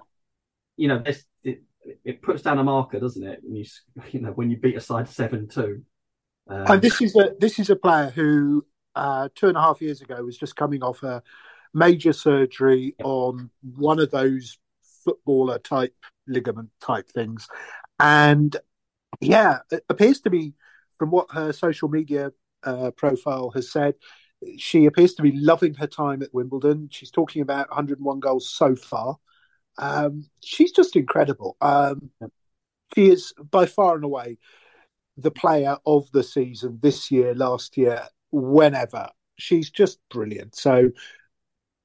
you 0.76 0.88
know, 0.88 0.98
this, 0.98 1.24
it, 1.42 1.62
it 2.04 2.22
puts 2.22 2.42
down 2.42 2.58
a 2.58 2.64
marker, 2.64 3.00
doesn't 3.00 3.26
it? 3.26 3.40
When 3.42 3.56
you 3.56 3.64
you 4.10 4.20
know 4.20 4.30
when 4.30 4.50
you 4.50 4.56
beat 4.56 4.76
a 4.76 4.80
side 4.80 5.08
seven 5.08 5.48
two. 5.48 5.82
Um, 6.48 6.64
and 6.68 6.82
this 6.82 7.00
is 7.00 7.16
a 7.16 7.34
this 7.38 7.58
is 7.58 7.70
a 7.70 7.76
player 7.76 8.10
who 8.10 8.64
uh, 8.94 9.28
two 9.34 9.48
and 9.48 9.56
a 9.56 9.60
half 9.60 9.82
years 9.82 10.00
ago 10.00 10.22
was 10.24 10.38
just 10.38 10.56
coming 10.56 10.82
off 10.82 11.02
a 11.02 11.22
major 11.74 12.12
surgery 12.12 12.94
on 13.02 13.50
one 13.60 13.98
of 13.98 14.10
those 14.10 14.58
footballer 15.04 15.58
type 15.58 15.94
ligament 16.26 16.70
type 16.80 17.08
things 17.10 17.46
and 18.00 18.56
yeah, 19.20 19.58
it 19.70 19.84
appears 19.88 20.20
to 20.22 20.30
be 20.30 20.54
from 20.98 21.10
what 21.10 21.30
her 21.32 21.52
social 21.52 21.88
media 21.88 22.32
uh, 22.64 22.90
profile 22.92 23.50
has 23.50 23.70
said. 23.70 23.94
She 24.58 24.86
appears 24.86 25.14
to 25.14 25.22
be 25.22 25.32
loving 25.32 25.74
her 25.74 25.86
time 25.86 26.22
at 26.22 26.34
Wimbledon. 26.34 26.88
She's 26.90 27.10
talking 27.10 27.42
about 27.42 27.68
101 27.70 28.20
goals 28.20 28.48
so 28.50 28.76
far. 28.76 29.16
Um, 29.78 30.28
she's 30.44 30.72
just 30.72 30.96
incredible. 30.96 31.56
Um, 31.60 32.10
she 32.94 33.10
is 33.10 33.32
by 33.50 33.66
far 33.66 33.94
and 33.94 34.04
away 34.04 34.38
the 35.16 35.30
player 35.30 35.76
of 35.86 36.10
the 36.12 36.22
season 36.22 36.78
this 36.82 37.10
year, 37.10 37.34
last 37.34 37.76
year, 37.76 38.02
whenever. 38.30 39.08
She's 39.38 39.70
just 39.70 39.98
brilliant. 40.10 40.54
So, 40.54 40.90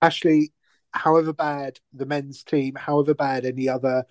Ashley, 0.01 0.53
however 0.91 1.33
bad 1.33 1.79
the 1.93 2.05
men's 2.05 2.43
team, 2.43 2.75
however 2.75 3.13
bad 3.13 3.45
any 3.45 3.69
other 3.69 4.05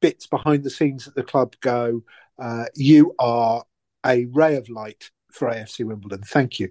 bits 0.00 0.26
behind 0.26 0.64
the 0.64 0.70
scenes 0.70 1.06
at 1.06 1.14
the 1.14 1.22
club 1.22 1.54
go, 1.60 2.02
uh, 2.38 2.66
you 2.74 3.14
are 3.18 3.64
a 4.04 4.26
ray 4.26 4.56
of 4.56 4.68
light 4.68 5.10
for 5.30 5.50
AFC 5.50 5.84
Wimbledon. 5.84 6.22
Thank 6.22 6.60
you. 6.60 6.70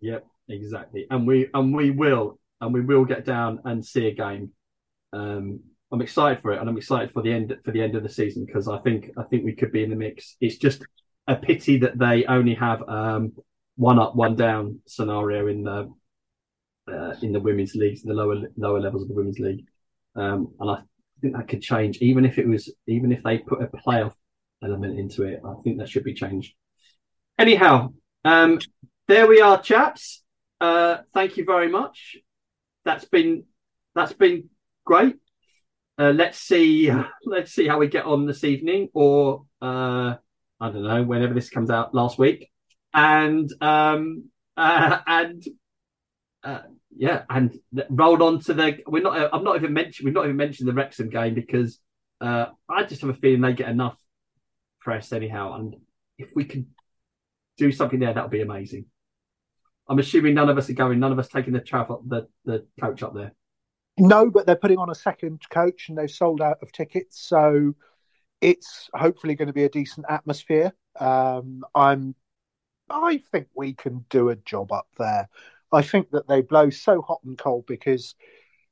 Yep, 0.00 0.26
exactly. 0.48 1.06
And 1.10 1.26
we 1.26 1.48
and 1.52 1.74
we 1.74 1.90
will 1.90 2.38
and 2.60 2.72
we 2.72 2.80
will 2.80 3.04
get 3.04 3.24
down 3.24 3.60
and 3.64 3.84
see 3.84 4.06
a 4.06 4.14
game. 4.14 4.50
Um, 5.12 5.60
I'm 5.92 6.02
excited 6.02 6.40
for 6.40 6.52
it, 6.52 6.60
and 6.60 6.68
I'm 6.68 6.76
excited 6.76 7.12
for 7.12 7.22
the 7.22 7.32
end 7.32 7.56
for 7.64 7.72
the 7.72 7.82
end 7.82 7.96
of 7.96 8.02
the 8.02 8.08
season 8.08 8.44
because 8.44 8.68
I 8.68 8.78
think 8.78 9.10
I 9.16 9.24
think 9.24 9.44
we 9.44 9.54
could 9.54 9.72
be 9.72 9.82
in 9.82 9.90
the 9.90 9.96
mix. 9.96 10.36
It's 10.40 10.56
just 10.56 10.84
a 11.26 11.36
pity 11.36 11.78
that 11.78 11.98
they 11.98 12.24
only 12.26 12.54
have 12.54 12.88
um, 12.88 13.32
one 13.76 13.98
up, 13.98 14.14
one 14.14 14.36
down 14.36 14.80
scenario 14.86 15.48
in 15.48 15.64
the 15.64 15.92
uh, 16.90 17.14
in 17.22 17.32
the 17.32 17.40
women's 17.40 17.74
leagues, 17.74 18.02
the 18.02 18.14
lower 18.14 18.36
lower 18.56 18.80
levels 18.80 19.02
of 19.02 19.08
the 19.08 19.14
women's 19.14 19.38
league, 19.38 19.64
um, 20.16 20.52
and 20.60 20.70
I 20.70 20.82
think 21.20 21.36
that 21.36 21.48
could 21.48 21.62
change. 21.62 21.98
Even 21.98 22.24
if 22.24 22.38
it 22.38 22.46
was, 22.46 22.72
even 22.86 23.10
if 23.10 23.22
they 23.22 23.38
put 23.38 23.62
a 23.62 23.66
playoff 23.66 24.14
element 24.62 24.98
into 24.98 25.24
it, 25.24 25.40
I 25.44 25.54
think 25.62 25.78
that 25.78 25.88
should 25.88 26.04
be 26.04 26.14
changed. 26.14 26.54
Anyhow, 27.38 27.92
um, 28.24 28.58
there 29.08 29.26
we 29.26 29.40
are, 29.40 29.60
chaps. 29.60 30.22
Uh, 30.60 30.98
thank 31.14 31.36
you 31.36 31.44
very 31.44 31.68
much. 31.68 32.16
That's 32.84 33.04
been 33.04 33.44
that's 33.94 34.12
been 34.12 34.50
great. 34.84 35.16
Uh, 35.98 36.12
let's 36.14 36.38
see 36.38 36.90
let's 37.24 37.52
see 37.52 37.66
how 37.66 37.78
we 37.78 37.88
get 37.88 38.04
on 38.04 38.26
this 38.26 38.44
evening, 38.44 38.88
or 38.92 39.44
uh, 39.62 40.16
I 40.60 40.70
don't 40.70 40.82
know 40.82 41.02
whenever 41.02 41.34
this 41.34 41.50
comes 41.50 41.70
out 41.70 41.94
last 41.94 42.18
week, 42.18 42.50
and 42.92 43.50
um, 43.62 44.24
uh, 44.56 44.98
and 45.06 45.42
uh, 46.44 46.60
yeah, 46.96 47.22
and 47.30 47.58
rolled 47.88 48.22
on 48.22 48.40
to 48.40 48.54
the. 48.54 48.78
We're 48.86 49.02
not. 49.02 49.34
I've 49.34 49.42
not 49.42 49.56
even 49.56 49.72
mentioned. 49.72 50.04
We've 50.04 50.14
not 50.14 50.24
even 50.24 50.36
mentioned 50.36 50.68
the 50.68 50.74
Wrexham 50.74 51.08
game 51.08 51.34
because 51.34 51.78
uh, 52.20 52.46
I 52.68 52.84
just 52.84 53.00
have 53.00 53.10
a 53.10 53.14
feeling 53.14 53.40
they 53.40 53.52
get 53.52 53.68
enough 53.68 53.96
press 54.80 55.12
anyhow, 55.12 55.54
and 55.54 55.76
if 56.18 56.30
we 56.34 56.44
can 56.44 56.66
do 57.56 57.72
something 57.72 58.00
there, 58.00 58.12
that'll 58.12 58.28
be 58.28 58.42
amazing. 58.42 58.86
I'm 59.88 59.98
assuming 59.98 60.34
none 60.34 60.48
of 60.48 60.56
us 60.56 60.70
are 60.70 60.74
going. 60.74 61.00
None 61.00 61.12
of 61.12 61.18
us 61.18 61.28
taking 61.28 61.52
the 61.52 61.60
travel 61.60 62.02
the 62.06 62.28
the 62.44 62.66
coach 62.80 63.02
up 63.02 63.14
there. 63.14 63.32
No, 63.98 64.30
but 64.30 64.46
they're 64.46 64.56
putting 64.56 64.78
on 64.78 64.90
a 64.90 64.94
second 64.94 65.42
coach, 65.50 65.88
and 65.88 65.98
they've 65.98 66.10
sold 66.10 66.40
out 66.40 66.58
of 66.62 66.72
tickets, 66.72 67.20
so 67.20 67.74
it's 68.40 68.88
hopefully 68.94 69.34
going 69.34 69.48
to 69.48 69.52
be 69.52 69.64
a 69.64 69.68
decent 69.68 70.06
atmosphere. 70.08 70.72
Um, 70.98 71.64
I'm. 71.74 72.14
I 72.88 73.22
think 73.30 73.48
we 73.54 73.74
can 73.74 74.04
do 74.10 74.30
a 74.30 74.36
job 74.36 74.72
up 74.72 74.88
there. 74.98 75.28
I 75.72 75.82
think 75.82 76.10
that 76.10 76.26
they 76.26 76.40
blow 76.40 76.70
so 76.70 77.02
hot 77.02 77.20
and 77.24 77.38
cold 77.38 77.66
because 77.66 78.14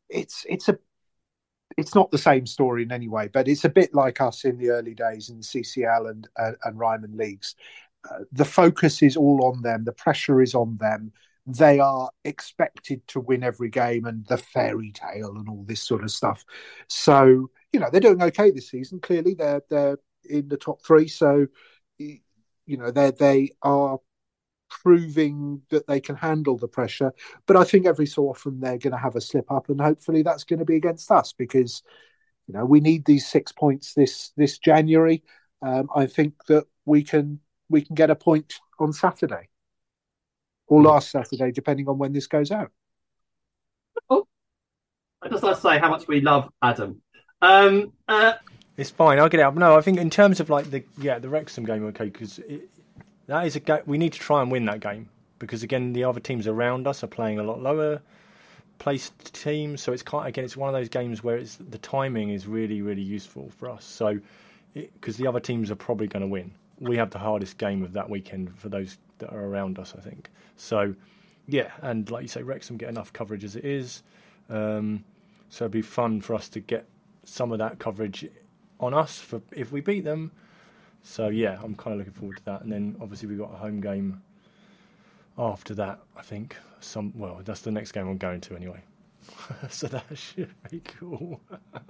it's 0.09 0.45
it's 0.49 0.69
a 0.69 0.79
it's 1.77 1.95
not 1.95 2.11
the 2.11 2.19
same 2.19 2.47
story 2.47 2.83
in 2.83 2.93
any 2.93 3.09
way, 3.09 3.29
but 3.29 3.49
it's 3.49 3.65
a 3.65 3.69
bit 3.69 3.95
like 3.95 4.21
us 4.21 4.45
in 4.45 4.59
the 4.59 4.71
early 4.71 4.95
days 4.95 5.29
in 5.29 5.39
the 5.39 5.45
CCL 5.45 6.11
and 6.11 6.29
uh, 6.37 6.53
and 6.65 6.79
Ryman 6.79 7.17
leagues. 7.17 7.55
Uh, 8.11 8.21
the 8.33 8.45
focus 8.45 9.03
is 9.03 9.17
all 9.17 9.45
on 9.45 9.63
them. 9.63 9.85
The 9.85 9.93
pressure 9.93 10.41
is 10.41 10.55
on 10.55 10.77
them. 10.79 11.13
They 11.47 11.79
are 11.79 12.11
expected 12.25 13.07
to 13.09 13.21
win 13.21 13.43
every 13.43 13.71
game 13.71 14.05
and 14.05 14.27
the 14.27 14.37
fairy 14.39 14.93
tale 14.93 15.37
and 15.37 15.49
all 15.49 15.65
this 15.65 15.83
sort 15.83 16.05
of 16.05 16.11
stuff. 16.11 16.45
So 16.89 17.51
you 17.73 17.81
know 17.81 17.89
they're 17.91 18.01
doing 18.01 18.23
okay 18.23 18.51
this 18.51 18.71
season. 18.71 19.01
Clearly, 19.01 19.35
they're 19.35 19.63
they're 19.69 19.99
in 20.29 20.49
the 20.49 20.57
top 20.57 20.83
three. 20.85 21.09
So 21.09 21.47
you 21.99 22.77
know 22.77 22.91
they 22.91 23.11
they 23.11 23.51
are 23.63 23.99
proving 24.69 25.63
that 25.71 25.87
they 25.87 26.01
can 26.01 26.17
handle 26.17 26.57
the 26.57 26.69
pressure. 26.69 27.13
But 27.47 27.57
I 27.57 27.65
think 27.65 27.87
every 27.87 28.07
so 28.07 28.25
often 28.29 28.61
they're 28.61 28.79
going 28.79 28.93
to 28.93 28.99
have 28.99 29.17
a 29.17 29.21
slip 29.21 29.51
up, 29.51 29.69
and 29.69 29.81
hopefully 29.81 30.23
that's 30.23 30.45
going 30.45 30.59
to 30.59 30.65
be 30.65 30.77
against 30.77 31.11
us 31.11 31.33
because 31.33 31.83
you 32.47 32.55
know 32.55 32.65
we 32.65 32.81
need 32.81 33.05
these 33.05 33.27
six 33.27 33.53
points 33.53 33.95
this 33.95 34.33
this 34.37 34.59
January. 34.59 35.23
Um, 35.63 35.89
I 35.95 36.07
think 36.07 36.35
that 36.47 36.67
we 36.85 37.03
can 37.03 37.41
we 37.69 37.83
can 37.83 37.95
get 37.95 38.11
a 38.11 38.17
point 38.17 38.55
on 38.79 38.93
Saturday 38.93 39.49
or 40.67 40.83
last 40.83 41.11
Saturday, 41.11 41.51
depending 41.51 41.89
on 41.89 41.99
when 41.99 42.13
this 42.13 42.27
goes 42.27 42.51
out. 42.51 42.71
Oh, 44.09 44.27
I 45.23 45.29
just 45.29 45.43
like 45.43 45.57
to 45.57 45.61
say 45.61 45.79
how 45.79 45.91
much 45.91 46.07
we 46.07 46.21
love 46.21 46.51
Adam. 46.63 47.03
Um, 47.41 47.93
uh, 48.07 48.35
it's 48.77 48.91
fine. 48.91 49.19
I'll 49.19 49.29
get 49.29 49.41
out. 49.41 49.57
No, 49.57 49.77
I 49.77 49.81
think 49.81 49.99
in 49.99 50.11
terms 50.11 50.41
of 50.41 50.51
like 50.51 50.71
the 50.71 50.85
yeah 50.99 51.19
the 51.19 51.29
Wrexham 51.29 51.65
game, 51.65 51.85
okay, 51.87 52.05
because 52.05 52.39
that 53.29 53.47
is 53.47 53.55
a 53.55 53.61
game 53.61 53.83
we 53.87 53.97
need 53.97 54.13
to 54.13 54.19
try 54.19 54.43
and 54.43 54.51
win 54.51 54.65
that 54.65 54.81
game 54.81 55.09
because 55.39 55.63
again 55.63 55.93
the 55.93 56.03
other 56.03 56.21
teams 56.21 56.47
around 56.47 56.87
us 56.87 57.05
are 57.05 57.09
playing 57.09 57.39
a 57.39 57.43
lot 57.43 57.63
lower 57.63 58.03
placed 58.79 59.35
teams, 59.35 59.83
so 59.83 59.93
it's 59.93 60.03
quite 60.03 60.29
again 60.29 60.45
it's 60.45 60.57
one 60.57 60.69
of 60.69 60.73
those 60.73 60.89
games 60.89 61.23
where 61.23 61.37
it's 61.37 61.57
the 61.57 61.79
timing 61.79 62.31
is 62.31 62.47
really 62.47 62.81
really 62.83 63.03
useful 63.03 63.51
for 63.57 63.69
us. 63.71 63.85
So 63.85 64.21
because 64.75 65.17
the 65.17 65.27
other 65.27 65.41
teams 65.41 65.71
are 65.71 65.77
probably 65.77 66.07
going 66.07 66.23
to 66.23 66.29
win, 66.29 66.53
we 66.79 66.97
have 66.97 67.11
the 67.11 67.19
hardest 67.19 67.59
game 67.59 67.83
of 67.83 67.93
that 67.95 68.09
weekend 68.09 68.57
for 68.57 68.69
those 68.69 68.99
that 69.19 69.31
are 69.33 69.45
around 69.45 69.79
us, 69.79 69.95
I 69.97 70.01
think. 70.01 70.31
So 70.57 70.95
yeah, 71.47 71.73
and 71.83 72.11
like 72.11 72.23
you 72.23 72.29
say, 72.29 72.43
Wrexham 72.43 72.77
get 72.77 72.89
enough 72.89 73.13
coverage 73.13 73.45
as 73.45 73.57
it 73.57 73.65
is, 73.65 74.03
um, 74.49 75.05
so 75.49 75.65
it'd 75.65 75.73
be 75.73 75.83
fun 75.83 76.21
for 76.21 76.35
us 76.35 76.49
to 76.51 76.61
get 76.61 76.87
some 77.25 77.53
of 77.53 77.59
that 77.59 77.79
coverage 77.79 78.27
on 78.81 78.95
us 78.95 79.19
for 79.19 79.43
if 79.53 79.73
we 79.73 79.81
beat 79.81 80.05
them. 80.05 80.31
So 81.03 81.29
yeah, 81.29 81.59
I'm 81.63 81.75
kind 81.75 81.93
of 81.93 81.99
looking 81.99 82.13
forward 82.13 82.39
to 82.39 82.45
that. 82.47 82.63
And 82.63 82.73
then 82.73 82.97
obviously 83.01 83.29
we've 83.29 83.39
got 83.39 83.53
a 83.53 83.57
home 83.57 83.81
game 83.81 84.23
after 85.37 85.75
that. 85.75 86.01
I 86.17 86.23
think 86.23 86.57
some 86.81 87.13
well, 87.17 87.41
that's 87.45 87.61
the 87.61 87.71
next 87.71 87.93
game 87.93 88.09
I'm 88.09 88.19
going 88.19 88.41
to 88.43 88.57
anyway. 88.57 88.83
so 89.69 89.87
that 89.89 90.05
should 90.15 90.55
be 90.71 90.81
cool. 90.81 91.41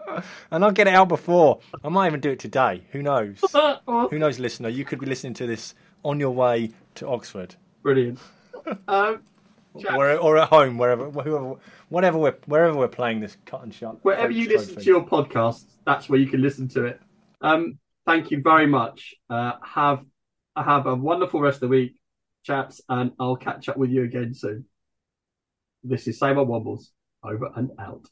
and 0.51 0.64
I'll 0.64 0.73
get 0.73 0.87
it 0.87 0.94
out 0.94 1.09
before. 1.09 1.61
I 1.85 1.88
might 1.88 2.09
even 2.09 2.21
do 2.21 2.31
it 2.31 2.38
today. 2.38 2.85
Who 2.92 3.03
knows? 3.03 3.40
Who 3.87 4.18
knows, 4.18 4.38
listener? 4.38 4.68
You 4.68 4.85
could 4.85 5.01
be 5.01 5.07
listening 5.07 5.35
to 5.35 5.47
this 5.47 5.75
on 6.05 6.21
your 6.21 6.31
way 6.31 6.73
to 6.97 7.09
Oxford. 7.09 7.57
Brilliant. 7.83 8.18
Um, 8.87 9.23
or, 9.75 10.16
or 10.16 10.38
at 10.38 10.49
home, 10.49 10.79
wherever, 10.79 11.11
whoever, 11.11 11.55
whatever 11.88 12.18
we're, 12.18 12.37
wherever 12.47 12.77
we're 12.77 12.88
playing 12.88 13.21
this 13.21 13.37
cut 13.47 13.62
and 13.62 13.73
shut. 13.73 14.03
Wherever 14.05 14.33
you 14.33 14.49
listen 14.49 14.77
to 14.77 14.85
your 14.85 15.05
podcast, 15.05 15.64
that's 15.85 16.09
where 16.09 16.18
you 16.18 16.27
can 16.27 16.42
listen 16.42 16.68
to 16.68 16.87
it. 16.87 17.01
Um, 17.40 17.79
thank 18.09 18.31
you 18.31 18.40
very 18.40 18.66
much. 18.66 19.14
Uh, 19.29 19.53
have 19.62 20.03
have 20.57 20.87
a 20.87 20.94
wonderful 20.94 21.40
rest 21.40 21.57
of 21.57 21.61
the 21.61 21.68
week, 21.68 22.01
chaps, 22.42 22.81
and 22.88 23.12
I'll 23.21 23.37
catch 23.37 23.68
up 23.68 23.77
with 23.77 23.90
you 23.90 24.03
again 24.03 24.35
soon. 24.35 24.64
This 25.85 26.09
is 26.09 26.18
Same 26.18 26.38
Old 26.38 26.49
Wombles, 26.49 26.87
over 27.23 27.51
and 27.55 27.71
out. 27.79 28.09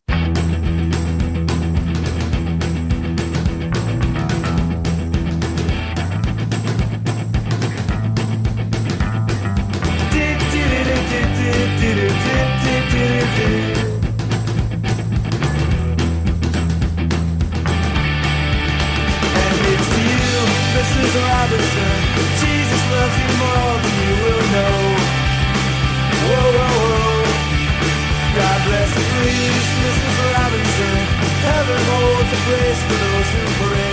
Place 32.46 32.82
for 32.84 32.92
those 32.92 33.30
who 33.32 33.66
pray. 33.68 33.85